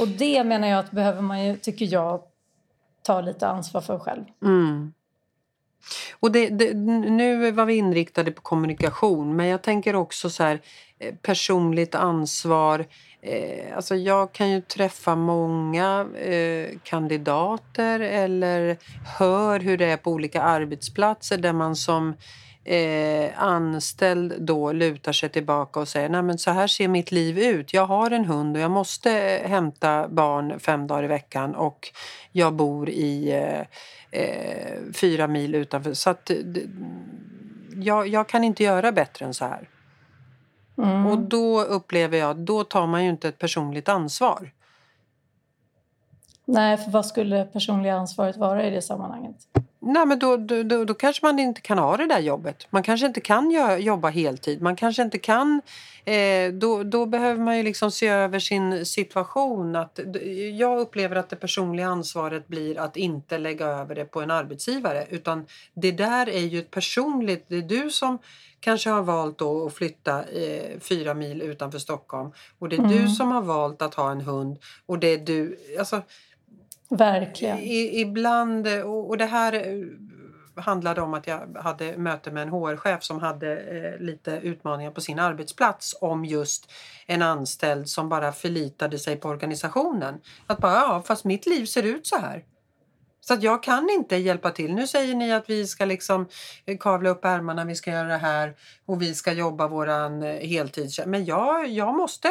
Och 0.00 0.08
det 0.08 0.44
menar 0.44 0.68
jag 0.68 0.78
att 0.78 0.90
behöver 0.90 1.22
man 1.22 1.44
ju, 1.44 1.56
tycker 1.56 1.92
jag, 1.92 2.22
ta 3.02 3.20
lite 3.20 3.48
ansvar 3.48 3.80
för 3.80 3.98
själv. 3.98 4.24
Mm. 4.42 4.92
Och 6.20 6.32
det, 6.32 6.48
det, 6.48 6.74
nu 6.74 7.50
var 7.50 7.64
vi 7.64 7.74
inriktade 7.74 8.30
på 8.30 8.42
kommunikation 8.42 9.36
men 9.36 9.46
jag 9.46 9.62
tänker 9.62 9.96
också 9.96 10.30
så 10.30 10.42
här 10.42 10.60
eh, 10.98 11.14
personligt 11.14 11.94
ansvar. 11.94 12.86
Eh, 13.22 13.76
alltså 13.76 13.96
jag 13.96 14.32
kan 14.32 14.50
ju 14.50 14.60
träffa 14.60 15.14
många 15.14 16.06
eh, 16.14 16.68
kandidater 16.82 18.00
eller 18.00 18.76
hör 19.18 19.60
hur 19.60 19.78
det 19.78 19.86
är 19.86 19.96
på 19.96 20.10
olika 20.10 20.42
arbetsplatser 20.42 21.38
där 21.38 21.52
man 21.52 21.76
som 21.76 22.14
eh, 22.70 23.42
anställd 23.42 24.42
då 24.42 24.72
lutar 24.72 25.12
sig 25.12 25.28
tillbaka 25.28 25.80
och 25.80 25.88
säger 25.88 26.08
Nej, 26.08 26.22
men 26.22 26.38
så 26.38 26.50
här 26.50 26.66
ser 26.66 26.88
mitt 26.88 27.12
liv 27.12 27.38
ut. 27.38 27.72
Jag 27.72 27.86
har 27.86 28.10
en 28.10 28.24
hund 28.24 28.56
och 28.56 28.62
jag 28.62 28.70
måste 28.70 29.10
hämta 29.44 30.08
barn 30.08 30.60
fem 30.60 30.86
dagar 30.86 31.04
i 31.04 31.06
veckan 31.06 31.54
och 31.54 31.88
jag 32.32 32.52
bor 32.52 32.88
i 32.88 33.32
eh, 33.32 33.60
eh, 34.20 34.78
fyra 34.94 35.26
mil 35.26 35.54
utanför. 35.54 35.94
Så 35.94 36.10
att, 36.10 36.30
jag, 37.76 38.08
jag 38.08 38.28
kan 38.28 38.44
inte 38.44 38.64
göra 38.64 38.92
bättre 38.92 39.24
än 39.24 39.34
så 39.34 39.44
här. 39.44 39.68
Mm. 40.78 41.06
Och 41.06 41.18
då 41.18 41.62
upplever 41.62 42.18
jag 42.18 42.30
att 42.30 42.46
då 42.46 42.64
tar 42.64 42.86
man 42.86 43.04
ju 43.04 43.10
inte 43.10 43.28
ett 43.28 43.38
personligt 43.38 43.88
ansvar. 43.88 44.50
Nej, 46.44 46.76
för 46.76 46.90
vad 46.90 47.06
skulle 47.06 47.36
det 47.36 47.44
personliga 47.44 47.94
ansvaret 47.94 48.36
vara 48.36 48.66
i 48.66 48.70
det 48.70 48.82
sammanhanget? 48.82 49.36
Nej, 49.92 50.06
men 50.06 50.18
då, 50.18 50.36
då, 50.36 50.84
då, 50.84 50.94
kanske 50.94 51.26
man 51.26 51.38
inte 51.38 51.60
kan 51.60 51.78
ha 51.78 51.96
det 51.96 52.06
där 52.06 52.18
jobbet. 52.18 52.66
Man 52.70 52.82
kanske 52.82 53.06
inte 53.06 53.20
kan 53.20 53.50
jobba 53.80 54.08
heltid. 54.08 54.62
Man 54.62 54.76
kanske 54.76 55.02
inte 55.02 55.18
kan... 55.18 55.62
Eh, 56.04 56.52
då, 56.52 56.82
då 56.82 57.06
behöver 57.06 57.40
man 57.40 57.56
ju 57.56 57.62
liksom 57.62 57.90
se 57.90 58.08
över 58.08 58.38
sin 58.38 58.86
situation. 58.86 59.76
Att, 59.76 60.00
jag 60.58 60.80
upplever 60.80 61.16
att 61.16 61.28
det 61.28 61.36
personliga 61.36 61.86
ansvaret 61.86 62.48
blir 62.48 62.78
att 62.78 62.96
inte 62.96 63.38
lägga 63.38 63.66
över 63.66 63.94
det 63.94 64.04
på 64.04 64.20
en 64.20 64.30
arbetsgivare. 64.30 65.06
Utan 65.10 65.46
det 65.74 65.92
där 65.92 66.28
är 66.28 66.46
ju 66.46 66.58
ett 66.58 66.70
personligt... 66.70 67.44
Det 67.48 67.56
är 67.56 67.62
du 67.62 67.90
som 67.90 68.18
kanske 68.60 68.90
har 68.90 69.02
valt 69.02 69.38
då 69.38 69.66
att 69.66 69.74
flytta 69.74 70.24
eh, 70.24 70.78
fyra 70.80 71.14
mil 71.14 71.42
utanför 71.42 71.78
Stockholm. 71.78 72.32
Och 72.58 72.68
det 72.68 72.76
är 72.76 72.80
mm. 72.84 72.90
du 72.90 73.08
som 73.08 73.30
har 73.32 73.42
valt 73.42 73.82
att 73.82 73.94
ha 73.94 74.10
en 74.10 74.20
hund. 74.20 74.58
Och 74.86 74.98
det 74.98 75.08
är 75.08 75.18
du... 75.18 75.58
Alltså, 75.78 76.02
Verkligen. 76.90 77.58
I, 77.58 78.00
ibland, 78.00 78.68
och, 78.84 79.18
det 79.18 79.26
här 79.26 79.52
eh, 79.52 79.86
handlade 80.62 81.00
om 81.00 81.14
att 81.14 81.26
jag 81.26 81.56
hade 81.56 81.96
möte 81.96 82.30
med 82.30 82.42
en 82.42 82.48
HR-chef 82.48 83.02
som 83.02 83.18
hade 83.18 83.56
eh, 83.56 84.00
lite 84.00 84.30
utmaningar 84.30 84.90
på 84.90 85.00
sin 85.00 85.18
arbetsplats 85.18 85.96
om 86.00 86.24
just 86.24 86.72
en 87.06 87.22
anställd 87.22 87.88
som 87.88 88.08
bara 88.08 88.32
förlitade 88.32 88.98
sig 88.98 89.16
på 89.16 89.28
organisationen. 89.28 90.20
Att 90.46 90.58
bara, 90.58 90.72
ja 90.72 91.02
fast 91.06 91.24
mitt 91.24 91.46
liv 91.46 91.64
ser 91.64 91.82
ut 91.82 92.06
så 92.06 92.16
här. 92.16 92.44
Så 93.20 93.34
att 93.34 93.42
jag 93.42 93.62
kan 93.62 93.90
inte 93.90 94.16
hjälpa 94.16 94.50
till. 94.50 94.74
Nu 94.74 94.86
säger 94.86 95.14
ni 95.14 95.32
att 95.32 95.50
vi 95.50 95.66
ska 95.66 95.84
liksom 95.84 96.28
eh, 96.66 96.78
kavla 96.78 97.10
upp 97.10 97.24
ärmarna, 97.24 97.64
vi 97.64 97.74
ska 97.74 97.90
göra 97.90 98.08
det 98.08 98.16
här 98.16 98.56
och 98.86 99.02
vi 99.02 99.14
ska 99.14 99.32
jobba 99.32 99.68
våran 99.68 100.22
eh, 100.22 100.48
heltid. 100.48 100.90
Men 101.06 101.24
jag, 101.24 101.68
jag 101.68 101.94
måste 101.94 102.28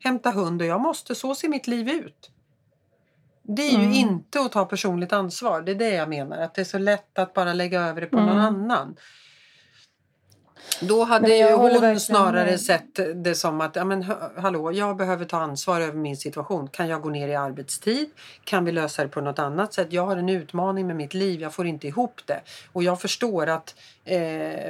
hämta 0.00 0.30
hund 0.30 0.62
och 0.62 0.68
jag 0.68 0.80
måste, 0.80 1.14
så 1.14 1.34
ser 1.34 1.48
mitt 1.48 1.66
liv 1.66 1.88
ut. 1.88 2.30
Det 3.56 3.62
är 3.62 3.70
ju 3.70 3.84
mm. 3.84 3.92
inte 3.92 4.40
att 4.40 4.52
ta 4.52 4.64
personligt 4.64 5.12
ansvar. 5.12 5.62
Det 5.62 5.72
är 5.72 5.76
det 5.76 5.90
jag 5.90 6.08
menar. 6.08 6.38
Att 6.38 6.54
det 6.54 6.60
är 6.60 6.64
så 6.64 6.78
lätt 6.78 7.18
att 7.18 7.34
bara 7.34 7.52
lägga 7.52 7.80
över 7.80 8.00
det 8.00 8.06
på 8.06 8.18
mm. 8.18 8.28
någon 8.28 8.44
annan. 8.44 8.96
Då 10.80 11.04
hade 11.04 11.36
ju 11.36 11.52
hon 11.52 12.00
snarare 12.00 12.50
med. 12.50 12.60
sett 12.60 13.00
det 13.14 13.34
som 13.34 13.60
att 13.60 13.76
ja, 13.76 13.84
men, 13.84 14.04
hallå, 14.36 14.72
jag 14.72 14.96
behöver 14.96 15.24
ta 15.24 15.36
ansvar 15.36 15.80
över 15.80 15.98
min 15.98 16.16
situation. 16.16 16.68
Kan 16.68 16.88
jag 16.88 17.02
gå 17.02 17.08
ner 17.08 17.28
i 17.28 17.34
arbetstid? 17.34 18.10
Kan 18.44 18.64
vi 18.64 18.72
lösa 18.72 19.02
det 19.02 19.08
på 19.08 19.20
något 19.20 19.38
annat 19.38 19.74
sätt? 19.74 19.86
Jag 19.90 20.06
har 20.06 20.16
en 20.16 20.28
utmaning 20.28 20.86
med 20.86 20.96
mitt 20.96 21.14
liv. 21.14 21.40
Jag 21.40 21.54
får 21.54 21.66
inte 21.66 21.86
ihop 21.86 22.20
det. 22.26 22.40
Och 22.72 22.82
jag 22.82 23.00
förstår 23.00 23.46
att 23.46 23.74
eh, 24.04 24.18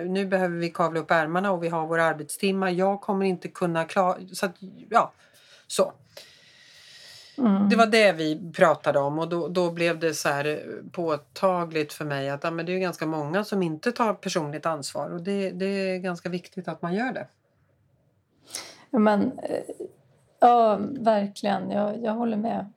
nu 0.06 0.26
behöver 0.26 0.56
vi 0.56 0.70
kavla 0.70 1.00
upp 1.00 1.10
ärmarna 1.10 1.52
och 1.52 1.64
vi 1.64 1.68
har 1.68 1.86
våra 1.86 2.04
arbetstimmar. 2.04 2.70
Jag 2.70 3.00
kommer 3.00 3.26
inte 3.26 3.48
kunna 3.48 3.84
klara... 3.84 4.16
Så 4.32 4.46
att, 4.46 4.54
ja, 4.88 5.12
så. 5.66 5.92
Mm. 7.38 7.68
Det 7.68 7.76
var 7.76 7.86
det 7.86 8.12
vi 8.12 8.52
pratade 8.52 8.98
om 8.98 9.18
och 9.18 9.28
då, 9.28 9.48
då 9.48 9.70
blev 9.70 9.98
det 9.98 10.14
så 10.14 10.28
här 10.28 10.46
eh, 10.46 10.90
påtagligt 10.92 11.92
för 11.92 12.04
mig 12.04 12.30
att 12.30 12.44
ja, 12.44 12.50
men 12.50 12.66
det 12.66 12.72
är 12.72 12.78
ganska 12.78 13.06
många 13.06 13.44
som 13.44 13.62
inte 13.62 13.92
tar 13.92 14.14
personligt 14.14 14.66
ansvar 14.66 15.10
och 15.10 15.22
det, 15.22 15.50
det 15.50 15.66
är 15.66 15.98
ganska 15.98 16.28
viktigt 16.28 16.68
att 16.68 16.82
man 16.82 16.94
gör 16.94 17.12
det. 17.12 17.26
Men, 18.90 19.38
eh, 19.38 19.62
ja, 20.40 20.78
verkligen. 21.00 21.70
Jag, 21.70 22.02
jag 22.02 22.12
håller 22.12 22.36
med 22.36 22.72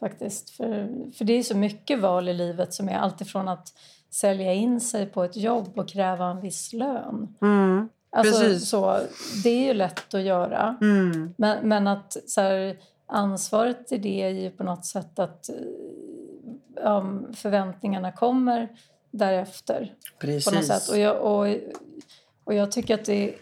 faktiskt. 0.00 0.50
För, 0.50 0.88
för 1.12 1.24
det 1.24 1.32
är 1.32 1.42
så 1.42 1.56
mycket 1.56 2.00
val 2.00 2.28
i 2.28 2.34
livet 2.34 2.74
som 2.74 2.88
är 2.88 2.98
alltifrån 2.98 3.48
att 3.48 3.68
sälja 4.10 4.52
in 4.52 4.80
sig 4.80 5.06
på 5.06 5.24
ett 5.24 5.36
jobb 5.36 5.78
och 5.78 5.88
kräva 5.88 6.26
en 6.26 6.40
viss 6.40 6.72
lön. 6.72 7.34
Mm, 7.40 7.88
alltså, 8.10 8.58
så, 8.58 9.00
det 9.42 9.50
är 9.50 9.64
ju 9.66 9.74
lätt 9.74 10.14
att 10.14 10.22
göra. 10.22 10.76
Mm. 10.80 11.34
Men, 11.36 11.68
men 11.68 11.86
att 11.86 12.16
så 12.26 12.40
här, 12.40 12.76
ansvaret 13.06 13.92
i 13.92 13.98
det 13.98 14.22
är 14.22 14.28
ju 14.28 14.50
på 14.50 14.64
något 14.64 14.86
sätt 14.86 15.18
att 15.18 15.50
um, 16.84 17.32
förväntningarna 17.34 18.12
kommer 18.12 18.68
därefter. 19.10 19.94
Precis. 20.18 20.44
På 20.44 20.54
något 20.54 20.66
sätt. 20.66 20.88
Och, 20.88 20.98
jag, 20.98 21.20
och, 21.20 21.56
och 22.44 22.54
jag 22.54 22.72
tycker 22.72 22.94
att 22.94 23.04
det 23.04 23.34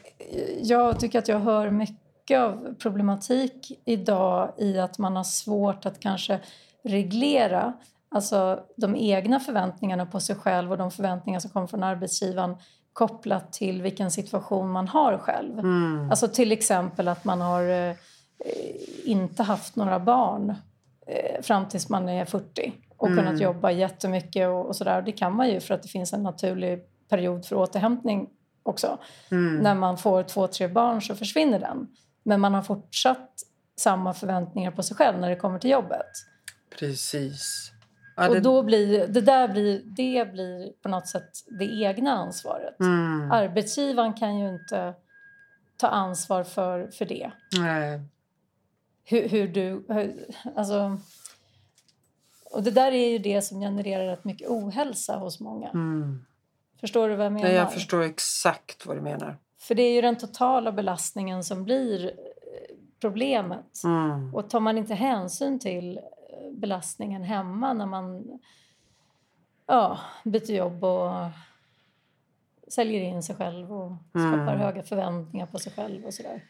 jag 0.63 1.01
tycker 1.01 1.19
att 1.19 1.29
jag 1.29 1.39
hör 1.39 1.71
mycket 1.71 2.41
av 2.41 2.75
problematik 2.79 3.81
idag 3.85 4.53
i 4.59 4.79
att 4.79 4.99
man 4.99 5.17
har 5.17 5.25
svårt 5.25 5.87
att 5.87 6.01
kanske 6.01 6.41
reglera 6.83 7.73
alltså 8.09 8.61
de 8.77 8.97
egna 8.97 9.41
förväntningarna 9.41 10.07
på 10.07 10.21
sig 10.21 10.37
själv 10.37 10.73
och 10.73 10.79
de 10.79 10.91
förväntningar 10.91 11.41
som 11.41 11.51
kommer 11.51 11.67
från 11.67 11.83
arbetsgivaren 11.83 12.57
kopplat 12.93 13.53
till 13.53 13.83
vilken 13.83 14.11
situation 14.11 14.71
man 14.71 14.89
har 14.89 15.19
själv. 15.19 15.59
Mm. 15.59 16.11
Alltså 16.11 16.29
till 16.29 16.53
exempel 16.53 17.09
att 17.09 17.25
man 17.25 17.41
har 17.41 17.63
eh, 17.63 17.95
inte 19.05 19.43
haft 19.43 19.77
några 19.77 20.01
barn 20.01 20.55
eh, 21.07 21.43
fram 21.43 21.69
tills 21.69 21.89
man 21.89 22.09
är 22.09 22.25
40 22.25 22.73
och 22.97 23.09
Mm. 23.09 23.25
kunnat 23.25 23.41
jobba 23.41 23.71
jättemycket 23.71 24.49
och, 24.49 24.67
och 24.67 24.77
sådär. 24.77 25.03
Det 25.03 25.13
kan 25.13 25.37
man 25.37 25.49
ju 25.49 25.61
för 25.61 25.75
att 25.75 25.83
det 25.83 25.89
finns 25.89 26.13
en 26.13 26.23
naturlig 26.23 26.85
period 27.09 27.47
för 27.47 27.57
återhämtning 27.57 28.29
också. 28.63 28.99
Mm. 29.31 29.57
När 29.57 29.75
man 29.75 29.99
får 29.99 30.23
två, 30.23 30.47
tre 30.47 30.69
barn 30.69 31.03
så 31.03 31.15
försvinner 31.15 31.59
den. 31.59 31.89
Men 32.23 32.41
man 32.41 32.55
har 32.55 32.63
fortsatt 32.63 33.31
samma 33.77 34.15
förväntningar 34.15 34.71
på 34.71 34.83
sig 34.83 34.97
själv 34.97 35.19
när 35.21 35.31
det 35.31 35.37
kommer 35.37 35.59
till 35.59 35.71
jobbet. 35.71 36.07
Precis. 36.79 37.71
Ja, 38.17 38.29
Och 38.29 38.35
det, 38.35 38.41
då 38.41 38.63
blir 38.63 39.07
det 39.09 39.21
där 39.21 39.49
blir, 39.49 39.83
det 39.85 40.33
blir 40.33 40.73
på 40.83 40.89
något 40.89 41.09
sätt 41.09 41.31
det 41.59 41.65
egna 41.65 42.13
ansvaret. 42.13 42.81
mm. 42.81 43.31
Arbetsgivaren 43.33 44.13
kan 44.15 44.39
ju 44.39 44.49
inte 44.49 44.95
ta 45.77 45.89
ansvar 45.89 46.45
för, 46.45 46.87
för 46.91 47.05
det. 47.05 47.31
Nej. 47.59 48.01
Hur, 49.05 49.29
hur 49.29 49.49
du... 49.49 49.85
Hur, 49.89 50.27
alltså, 50.57 50.99
och 52.51 52.63
det 52.63 52.71
där 52.71 52.93
är 52.93 53.09
ju 53.09 53.19
det 53.19 53.43
som 53.43 53.61
genererar 53.61 54.07
rätt 54.07 54.25
mycket 54.25 54.49
ohälsa 54.49 55.17
hos 55.17 55.41
många. 55.41 55.69
Mm. 55.69 56.25
Förstår 56.81 57.09
du 57.09 57.17
vad 57.17 57.27
jag 57.27 57.33
menar? 57.33 57.49
Nej, 57.49 57.57
jag 57.57 57.73
förstår 57.73 58.03
exakt 58.03 58.87
vad 58.87 58.97
du 58.97 59.01
menar. 59.01 59.37
För 59.59 59.75
det 59.75 59.83
är 59.83 59.95
ju 59.95 60.01
den 60.01 60.17
totala 60.17 60.73
belastningen 60.73 61.45
som 61.45 61.65
blir 61.65 62.07
eh, 62.07 62.77
problemet. 63.01 63.85
Mm. 63.85 64.35
Och 64.35 64.51
tar 64.51 64.61
man 64.61 64.79
inte 64.79 64.95
hänsyn 64.95 65.59
till 65.59 65.99
eh, 65.99 66.51
belastningen 66.53 67.23
hemma 67.23 67.73
när 67.73 67.87
man 67.87 68.41
ja, 69.67 69.99
byter 70.25 70.51
jobb 70.51 70.85
och 70.85 71.11
säljer 72.69 73.01
in 73.01 73.23
sig 73.23 73.37
själv 73.37 73.73
och 73.73 73.93
skapar 74.11 74.55
Mm. 74.55 74.59
höga 74.59 74.83
förväntningar 74.83 75.47
på 75.47 75.59
sig 75.59 75.73
själv 75.73 76.05
och 76.05 76.15
sådär. 76.15 76.43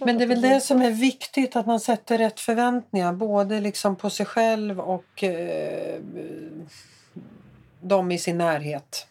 Men 0.00 0.18
det 0.18 0.24
är 0.24 0.28
väl 0.28 0.40
det 0.40 0.60
som 0.60 0.82
är 0.82 0.90
viktigt, 0.90 1.56
att 1.56 1.66
man 1.66 1.80
sätter 1.80 2.18
rätt 2.18 2.40
förväntningar. 2.40 3.12
Både 3.12 3.60
liksom 3.60 3.96
på 3.96 4.10
sig 4.10 4.26
själv 4.26 4.80
och 4.80 5.24
eh, 5.24 6.00
de 7.80 8.12
i 8.12 8.18
sin 8.18 8.38
närhet 8.38 9.06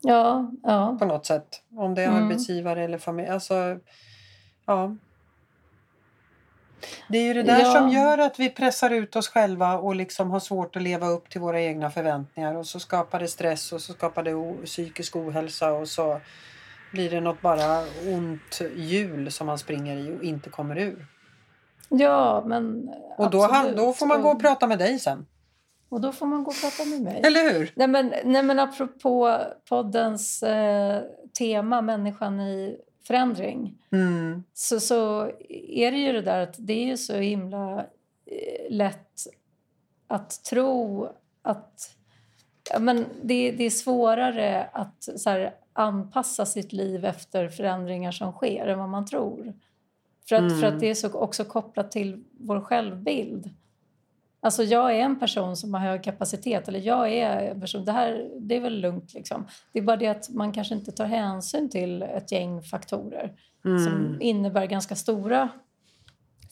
Ja, 0.00 0.50
ja. 0.62 0.96
på 0.98 1.04
något 1.04 1.26
sätt. 1.26 1.62
Om 1.76 1.94
det 1.94 2.02
är 2.02 2.08
Mm. 2.08 2.24
arbetsgivare 2.24 2.84
eller 2.84 2.98
familj. 2.98 3.28
Alltså, 3.28 3.78
ja. 4.66 4.96
Det 7.08 7.18
är 7.18 7.22
ju 7.22 7.34
det 7.34 7.42
där 7.42 7.60
Ja. 7.60 7.72
som 7.72 7.88
gör 7.88 8.18
att 8.18 8.38
vi 8.40 8.50
pressar 8.50 8.90
ut 8.90 9.16
oss 9.16 9.28
själva 9.28 9.78
och 9.78 9.94
liksom 9.96 10.30
har 10.30 10.40
svårt 10.40 10.76
att 10.76 10.82
leva 10.82 11.06
upp 11.08 11.30
till 11.30 11.40
våra 11.40 11.60
egna 11.60 11.90
förväntningar. 11.90 12.54
Och 12.54 12.66
så 12.66 12.80
skapar 12.80 13.20
det 13.20 13.28
stress 13.28 13.72
och 13.72 13.80
så 13.80 13.92
skapar 13.92 14.22
det 14.22 14.66
psykisk 14.66 15.16
ohälsa 15.16 15.72
och 15.72 15.88
så 15.88 16.20
blir 16.92 17.10
det 17.10 17.20
något 17.20 17.42
bara 17.42 17.80
ont 18.06 18.60
hjul 18.76 19.32
som 19.32 19.46
man 19.46 19.58
springer 19.58 19.96
i 19.96 20.18
och 20.18 20.22
inte 20.22 20.50
kommer 20.50 20.78
ur. 20.78 21.06
ja, 21.88 22.44
men 22.46 22.90
Och 23.18 23.30
då, 23.30 23.42
han, 23.42 23.76
då 23.76 23.92
får 23.92 24.06
man 24.06 24.22
gå 24.22 24.28
och 24.28 24.40
prata 24.40 24.66
med 24.66 24.78
dig 24.78 24.98
sen. 24.98 25.26
Och 25.88 26.00
då 26.00 26.12
får 26.12 26.26
man 26.26 26.44
gå 26.44 26.50
och 26.50 26.60
prata 26.60 26.84
med 26.84 27.02
mig. 27.02 27.20
Eller 27.24 27.52
hur? 27.52 27.72
Nej 27.74 27.88
men, 27.88 28.14
nej 28.24 28.42
men 28.42 28.58
apropå 28.58 29.38
poddens 29.68 30.42
eh, 30.42 31.02
tema, 31.38 31.80
människan 31.80 32.40
i 32.40 32.76
förändring. 33.06 33.74
Mm. 33.92 34.44
Så, 34.54 34.80
så 34.80 35.30
är 35.48 35.90
det 35.90 35.98
ju 35.98 36.12
det 36.12 36.22
där 36.22 36.40
att 36.40 36.54
det 36.58 36.72
är 36.72 36.86
ju 36.86 36.96
så 36.96 37.16
himla 37.16 37.78
eh, 38.26 38.70
lätt 38.70 39.26
att 40.06 40.44
tro 40.44 41.08
att... 41.42 41.94
Ja, 42.72 42.78
men 42.78 43.06
det, 43.22 43.50
det 43.50 43.64
är 43.64 43.70
svårare 43.70 44.70
att 44.72 45.08
så 45.16 45.30
här, 45.30 45.54
anpassa 45.78 46.46
sitt 46.46 46.72
liv 46.72 47.04
efter 47.04 47.48
förändringar 47.48 48.12
som 48.12 48.32
sker 48.32 48.66
än 48.66 48.78
vad 48.78 48.88
man 48.88 49.06
tror. 49.06 49.54
För 50.28 50.36
att, 50.36 50.52
för 50.52 50.58
Mm. 50.58 50.74
att 50.74 50.80
det 50.80 50.90
är 50.90 50.94
så 50.94 51.12
också 51.12 51.44
kopplat 51.44 51.90
till 51.90 52.24
vår 52.40 52.60
självbild. 52.60 53.50
Alltså 54.40 54.62
jag 54.62 54.90
är 54.96 55.00
en 55.00 55.18
person 55.18 55.56
som 55.56 55.74
har 55.74 55.80
hög 55.80 56.02
kapacitet 56.04 56.68
eller 56.68 56.80
jag 56.80 57.12
är 57.12 57.50
en 57.50 57.60
person, 57.60 57.84
det 57.84 57.92
här 57.92 58.30
det 58.40 58.56
är 58.56 58.60
väl 58.60 58.80
lugnt 58.80 59.14
liksom. 59.14 59.46
Det 59.72 59.78
är 59.78 59.82
bara 59.82 59.96
det 59.96 60.06
att 60.08 60.28
man 60.30 60.52
kanske 60.52 60.74
inte 60.74 60.92
tar 60.92 61.06
hänsyn 61.06 61.68
till 61.70 62.02
ett 62.02 62.32
gäng 62.32 62.62
faktorer 62.62 63.32
Mm. 63.64 63.84
som 63.84 64.18
innebär 64.20 64.66
ganska 64.66 64.96
stora 64.96 65.48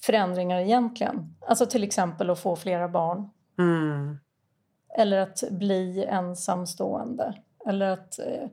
förändringar 0.01 0.61
egentligen. 0.61 1.35
Alltså 1.49 1.67
till 1.67 1.85
exempel 1.85 2.31
att 2.31 2.39
få 2.41 2.57
flera 2.57 2.89
barn 2.89 3.31
Mm. 3.59 4.19
eller 4.99 5.19
att 5.19 5.43
bli 5.51 6.05
ensamstående 6.05 7.35
eller 7.67 7.87
att, 7.91 8.19
eh, 8.19 8.49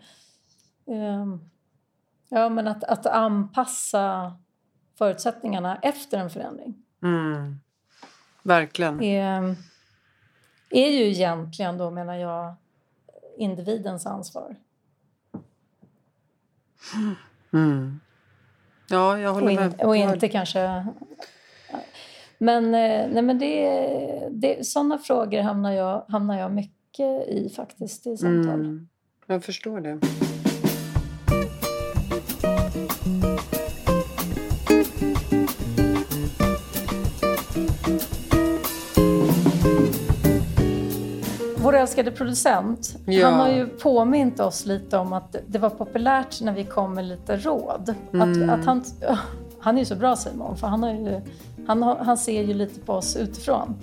ja, 2.30 2.50
men 2.50 2.68
att, 2.68 2.84
att 2.84 3.06
anpassa 3.06 4.34
förutsättningarna 4.98 5.80
efter 5.82 6.18
en 6.18 6.30
förändring 6.30 6.84
Mm. 7.04 7.60
Verkligen. 8.44 9.02
är, 9.02 9.56
är 10.70 10.90
ju 10.90 11.10
egentligen 11.10 11.78
då 11.78 11.92
menar 11.92 12.16
jag 12.16 12.56
individens 13.38 14.06
ansvar. 14.06 14.56
Mm. 17.54 18.00
Ja, 18.90 19.20
jag 19.20 19.30
Och, 19.30 19.36
håller 19.36 19.50
in, 19.50 19.60
med. 19.60 19.82
och 19.82 19.96
inte 19.96 20.28
kanske... 20.28 20.88
Men, 22.38 22.66
eh, 22.66 23.10
nej, 23.12 23.22
men 23.22 23.40
det, 23.40 24.30
det, 24.32 24.68
sådana 24.68 24.98
frågor 24.98 25.42
hamnar 25.42 25.72
jag, 25.72 26.06
hamnar 26.08 26.40
jag 26.40 26.52
mycket 26.52 27.28
i 27.28 27.54
faktiskt 27.56 28.08
i 28.08 28.18
samtal. 28.18 28.60
Mm. 28.60 28.90
Jag 29.28 29.44
förstår 29.44 29.82
det. 29.82 30.00
Vår 33.04 33.12
älskade 41.76 42.12
producent, 42.12 42.96
Ja. 43.06 43.30
han 43.30 43.40
har 43.40 43.50
ju 43.50 43.68
påmint 43.68 44.40
oss 44.40 44.66
lite 44.66 44.98
om 44.98 45.14
att 45.14 45.36
det 45.48 45.60
var 45.60 45.70
populärt 45.70 46.42
när 46.42 46.54
vi 46.54 46.66
kom 46.66 46.94
med 46.94 47.06
lite 47.06 47.38
råd. 47.38 47.96
Mm. 48.14 48.50
Att, 48.50 48.60
att 48.60 48.66
han, 48.66 48.84
han 49.60 49.76
är 49.76 49.80
ju 49.80 49.86
så 49.86 49.96
bra 49.96 50.16
Simon, 50.16 50.58
för 50.58 50.68
han, 50.68 50.84
har 50.84 50.94
ju, 50.94 51.22
han, 51.68 51.84
har, 51.84 51.96
han 51.96 52.18
ser 52.18 52.44
ju 52.44 52.54
lite 52.54 52.80
på 52.80 52.94
oss 52.94 53.16
utifrån. 53.16 53.76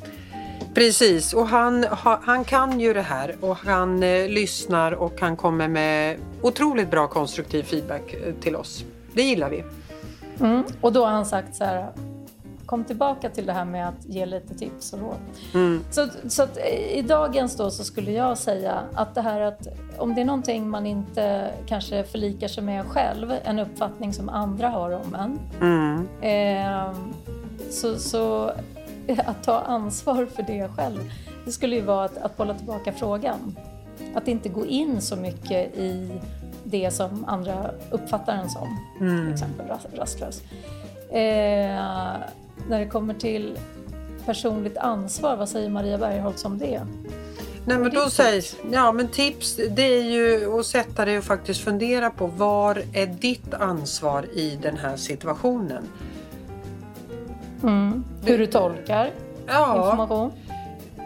Precis, 0.74 1.35
och 1.35 1.46
han, 1.46 1.85
ha, 1.85 2.20
han 2.22 2.44
kan 2.44 2.80
ju 2.80 2.92
det 2.92 3.02
här 3.02 3.37
och 3.40 3.56
han 3.56 4.02
eh, 4.02 4.28
lyssnar 4.28 4.92
och 4.92 5.20
han 5.20 5.37
kommer 5.37 5.68
med 5.68 6.16
otroligt 6.42 6.90
bra 6.90 7.06
konstruktiv 7.06 7.62
feedback 7.62 8.14
eh, 8.14 8.35
till 8.35 8.56
oss. 8.56 8.85
Det 9.14 9.23
gillar 9.23 9.51
vi. 9.51 9.64
Mm. 10.40 10.62
Och 10.81 10.92
då 10.92 11.05
har 11.05 11.12
han 11.12 11.27
sagt 11.27 11.55
så 11.55 11.64
här, 11.64 11.92
kom 12.66 12.85
tillbaka 12.85 13.31
till 13.31 13.46
det 13.46 13.53
här 13.53 13.64
med 13.64 13.88
att 13.88 14.05
ge 14.07 14.27
lite 14.27 14.55
tips 14.55 14.92
och 14.92 14.99
råd. 15.01 15.16
Mm. 15.55 15.85
Så, 15.90 16.07
så 16.29 16.42
att 16.42 16.57
eh, 16.57 16.99
i 16.99 17.03
dagens 17.03 17.57
då 17.57 17.70
så 17.70 17.85
skulle 17.85 18.12
jag 18.12 18.38
säga 18.38 18.81
att 18.94 19.14
det 19.14 19.20
här 19.20 19.40
att 19.40 19.66
om 19.99 20.14
det 20.14 20.20
är 20.20 20.25
någonting 20.25 20.70
man 20.70 20.87
inte 20.87 21.51
kanske 21.66 22.05
förlikar 22.05 22.49
sig 22.49 22.62
med 22.64 22.87
själv, 22.87 23.33
en 23.44 23.59
uppfattning 23.59 24.12
som 24.12 24.29
andra 24.29 24.68
har 24.68 24.90
om 24.90 25.14
en, 25.14 25.38
Mm. 25.61 26.09
eh, 26.20 26.94
så, 27.70 27.99
så 27.99 28.53
att 29.27 29.42
ta 29.42 29.61
ansvar 29.61 30.27
för 30.27 30.42
det 30.42 30.68
själv, 30.77 31.12
det 31.44 31.53
skulle 31.53 31.77
ju 31.77 31.83
vara 31.83 32.05
att, 32.05 32.18
att 32.18 32.37
bolla 32.37 32.55
tillbaka 32.55 32.92
frågan. 32.92 33.57
Att 34.14 34.29
inte 34.29 34.49
gå 34.49 34.66
in 34.66 35.01
så 35.01 35.16
mycket 35.16 35.77
i 35.79 36.20
det 36.70 36.90
som 36.90 37.24
andra 37.28 37.70
uppfattar 37.90 38.33
en 38.35 38.50
som, 38.50 38.78
till 38.98 39.06
Mm. 39.06 39.33
exempel 39.33 39.66
ras- 39.66 39.96
rastlös. 39.98 40.42
Eh, 41.11 41.18
när 42.68 42.78
det 42.78 42.87
kommer 42.87 43.14
till 43.14 43.59
personligt 44.26 44.76
ansvar, 44.78 45.37
vad 45.37 45.48
säger 45.48 45.68
Maria 45.68 45.98
Bergholtz 45.98 46.44
om 46.44 46.59
det? 46.59 46.80
Nej, 47.64 47.78
men 47.78 47.90
då 47.94 48.11
sägs, 48.11 48.56
ja 48.72 48.92
men 48.92 49.09
tips 49.09 49.56
det 49.70 49.83
är 49.83 50.02
ju 50.02 50.59
att 50.61 50.66
sätta 50.66 51.04
dig 51.04 51.18
och 51.18 51.24
faktiskt 51.24 51.61
fundera 51.61 52.11
på 52.11 52.26
var 52.26 52.83
är 52.94 53.06
ditt 53.06 53.54
ansvar 53.54 54.24
i 54.35 54.59
den 54.62 54.76
här 54.76 54.96
situationen? 54.96 55.85
Mm. 57.62 58.04
Hur 58.24 58.38
du 58.38 58.46
tolkar 58.46 59.11
Ja, 59.46 59.85
information. 59.90 60.33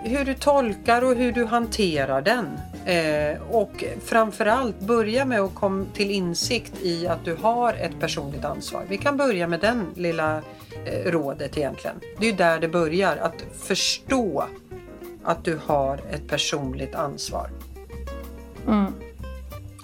hur 0.03 0.25
du 0.25 0.35
tolkar 0.35 1.05
och 1.05 1.15
hur 1.15 1.33
du 1.33 1.45
hanterar 1.45 2.23
den. 2.23 2.47
Eh, 2.85 3.43
och 3.51 3.85
framförallt 4.05 4.81
börja 4.81 5.25
med 5.25 5.41
att 5.41 5.55
komma 5.55 5.87
till 5.95 6.11
insikt 6.11 6.83
i 6.83 7.07
att 7.07 7.25
du 7.25 7.35
har 7.35 7.73
ett 7.73 8.01
personligt 8.01 8.45
ansvar. 8.45 8.83
Vi 8.89 8.97
kan 8.97 9.17
börja 9.17 9.49
med 9.49 9.61
den 9.61 9.87
lilla 9.95 10.43
eh, 10.85 11.11
rådet 11.11 11.59
egentligen. 11.59 11.97
Det 12.19 12.29
är 12.29 12.33
där 12.33 12.59
det 12.59 12.69
börjar, 12.69 13.17
att 13.17 13.45
förstå 13.59 14.45
att 15.25 15.45
du 15.45 15.59
har 15.67 16.01
ett 16.11 16.29
personligt 16.29 16.95
ansvar. 16.95 17.51
Mm. 18.69 18.93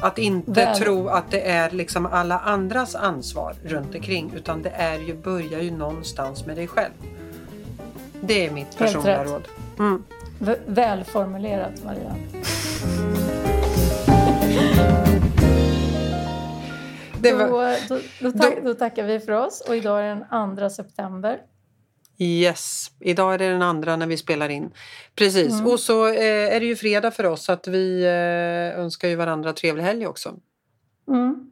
Att 0.01 0.19
inte 0.19 0.51
Väl. 0.51 0.77
tro 0.77 1.09
att 1.09 1.31
det 1.31 1.41
är 1.41 1.71
liksom 1.71 2.07
alla 2.07 2.39
andras 2.39 2.95
ansvar 2.95 3.55
runt 3.65 3.95
omkring 3.95 4.33
utan 4.37 4.63
det 4.63 4.71
är 4.71 4.99
ju, 4.99 5.15
börjar 5.15 5.61
ju 5.61 5.71
någonstans 5.71 6.47
med 6.47 6.57
dig 6.57 6.67
själv. 6.67 6.93
Det 8.21 8.47
är 8.47 8.51
mitt 8.51 8.79
personliga 8.79 9.25
rätt. 9.25 9.31
råd. 9.31 9.49
Mm. 9.79 10.03
Välformulerat, 10.67 11.85
Maria. 11.85 12.17
Var, 17.23 17.89
Då, 17.89 17.95
då, 18.21 18.31
då, 18.31 18.39
tack, 18.39 18.55
då 18.65 18.75
tackar 18.75 19.05
vi 19.05 19.21
för 19.21 19.33
oss 19.33 19.61
och 19.69 19.77
idag 19.77 20.03
är 20.05 20.09
den 20.09 20.57
2 20.57 20.71
september. 20.71 21.41
yes, 22.19 22.91
idag 23.01 23.35
är 23.35 23.39
det 23.39 23.49
den 23.51 23.63
andra 23.63 23.97
när 23.97 24.07
vi 24.07 24.17
spelar 24.17 24.49
in. 24.49 24.71
Precis, 25.15 25.53
Mm. 25.53 25.67
och 25.67 25.81
så 25.81 26.07
eh, 26.07 26.55
är 26.57 26.61
det 26.61 26.67
ju 26.67 26.77
fredag 26.77 27.11
för 27.11 27.27
oss 27.27 27.45
så 27.45 27.53
att 27.53 27.67
vi 27.69 28.03
eh, 28.05 28.81
önskar 28.81 29.09
ju 29.09 29.17
varandra 29.17 29.53
trevlig 29.53 29.83
helg 29.85 30.07
också. 30.07 30.35
Mm. 31.09 31.51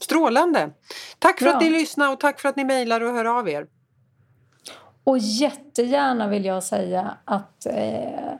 Strålande! 0.00 0.70
Tack 1.18 1.38
för 1.38 1.44
Bra. 1.44 1.54
att 1.54 1.62
ni 1.62 1.70
lyssnar 1.70 2.12
och 2.12 2.20
tack 2.20 2.40
för 2.40 2.48
att 2.48 2.56
ni 2.56 2.64
mejlar 2.64 3.00
och 3.00 3.12
hör 3.14 3.24
av 3.24 3.48
er. 3.48 3.66
Och 5.04 5.18
jättegärna 5.18 6.28
vill 6.28 6.44
jag 6.44 6.62
säga 6.62 7.16
att 7.24 7.66
eh, 7.66 8.32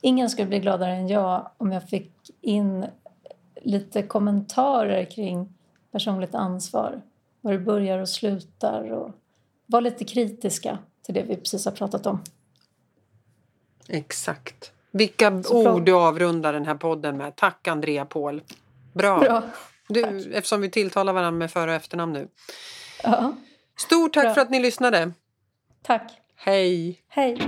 ingen 0.00 0.30
skulle 0.30 0.48
bli 0.48 0.58
gladare 0.58 0.92
än 0.92 1.08
jag 1.08 1.50
om 1.56 1.72
jag 1.72 1.88
fick 1.88 2.12
in 2.40 2.86
lite 3.62 4.02
kommentarer 4.02 5.04
kring 5.04 5.54
personligt 5.92 6.34
ansvar. 6.34 7.02
Var 7.40 7.52
det 7.52 7.58
börjar 7.58 7.98
och 7.98 8.08
slutar 8.08 8.92
och 8.92 9.10
var 9.66 9.80
lite 9.80 10.04
kritiska 10.04 10.78
till 11.02 11.14
det 11.14 11.22
vi 11.22 11.36
precis 11.36 11.64
har 11.64 11.72
pratat 11.72 12.06
om. 12.06 12.22
Exakt. 13.88 14.72
Vilka 14.90 15.42
Så 15.42 15.72
ord 15.74 15.84
du 15.84 15.92
avrundar 15.92 16.52
den 16.52 16.66
här 16.66 16.74
podden 16.74 17.16
med. 17.16 17.36
Tack 17.36 17.68
Andrea 17.68 18.04
Paul. 18.04 18.42
Bra. 18.92 19.18
Bra. 19.18 19.42
Du, 19.88 20.32
eftersom 20.32 20.60
vi 20.60 20.70
tilltalar 20.70 21.12
varandra 21.12 21.38
med 21.38 21.50
för 21.50 21.68
och 21.68 21.74
efternamn 21.74 22.12
nu. 22.12 22.28
Ja, 23.02 23.34
Stort 23.76 24.12
tack 24.14 24.24
Bra. 24.24 24.34
för 24.34 24.40
att 24.40 24.50
ni 24.50 24.60
lyssnade. 24.60 25.12
tack. 25.82 26.12
Hej! 26.36 27.02
Hej. 27.08 27.38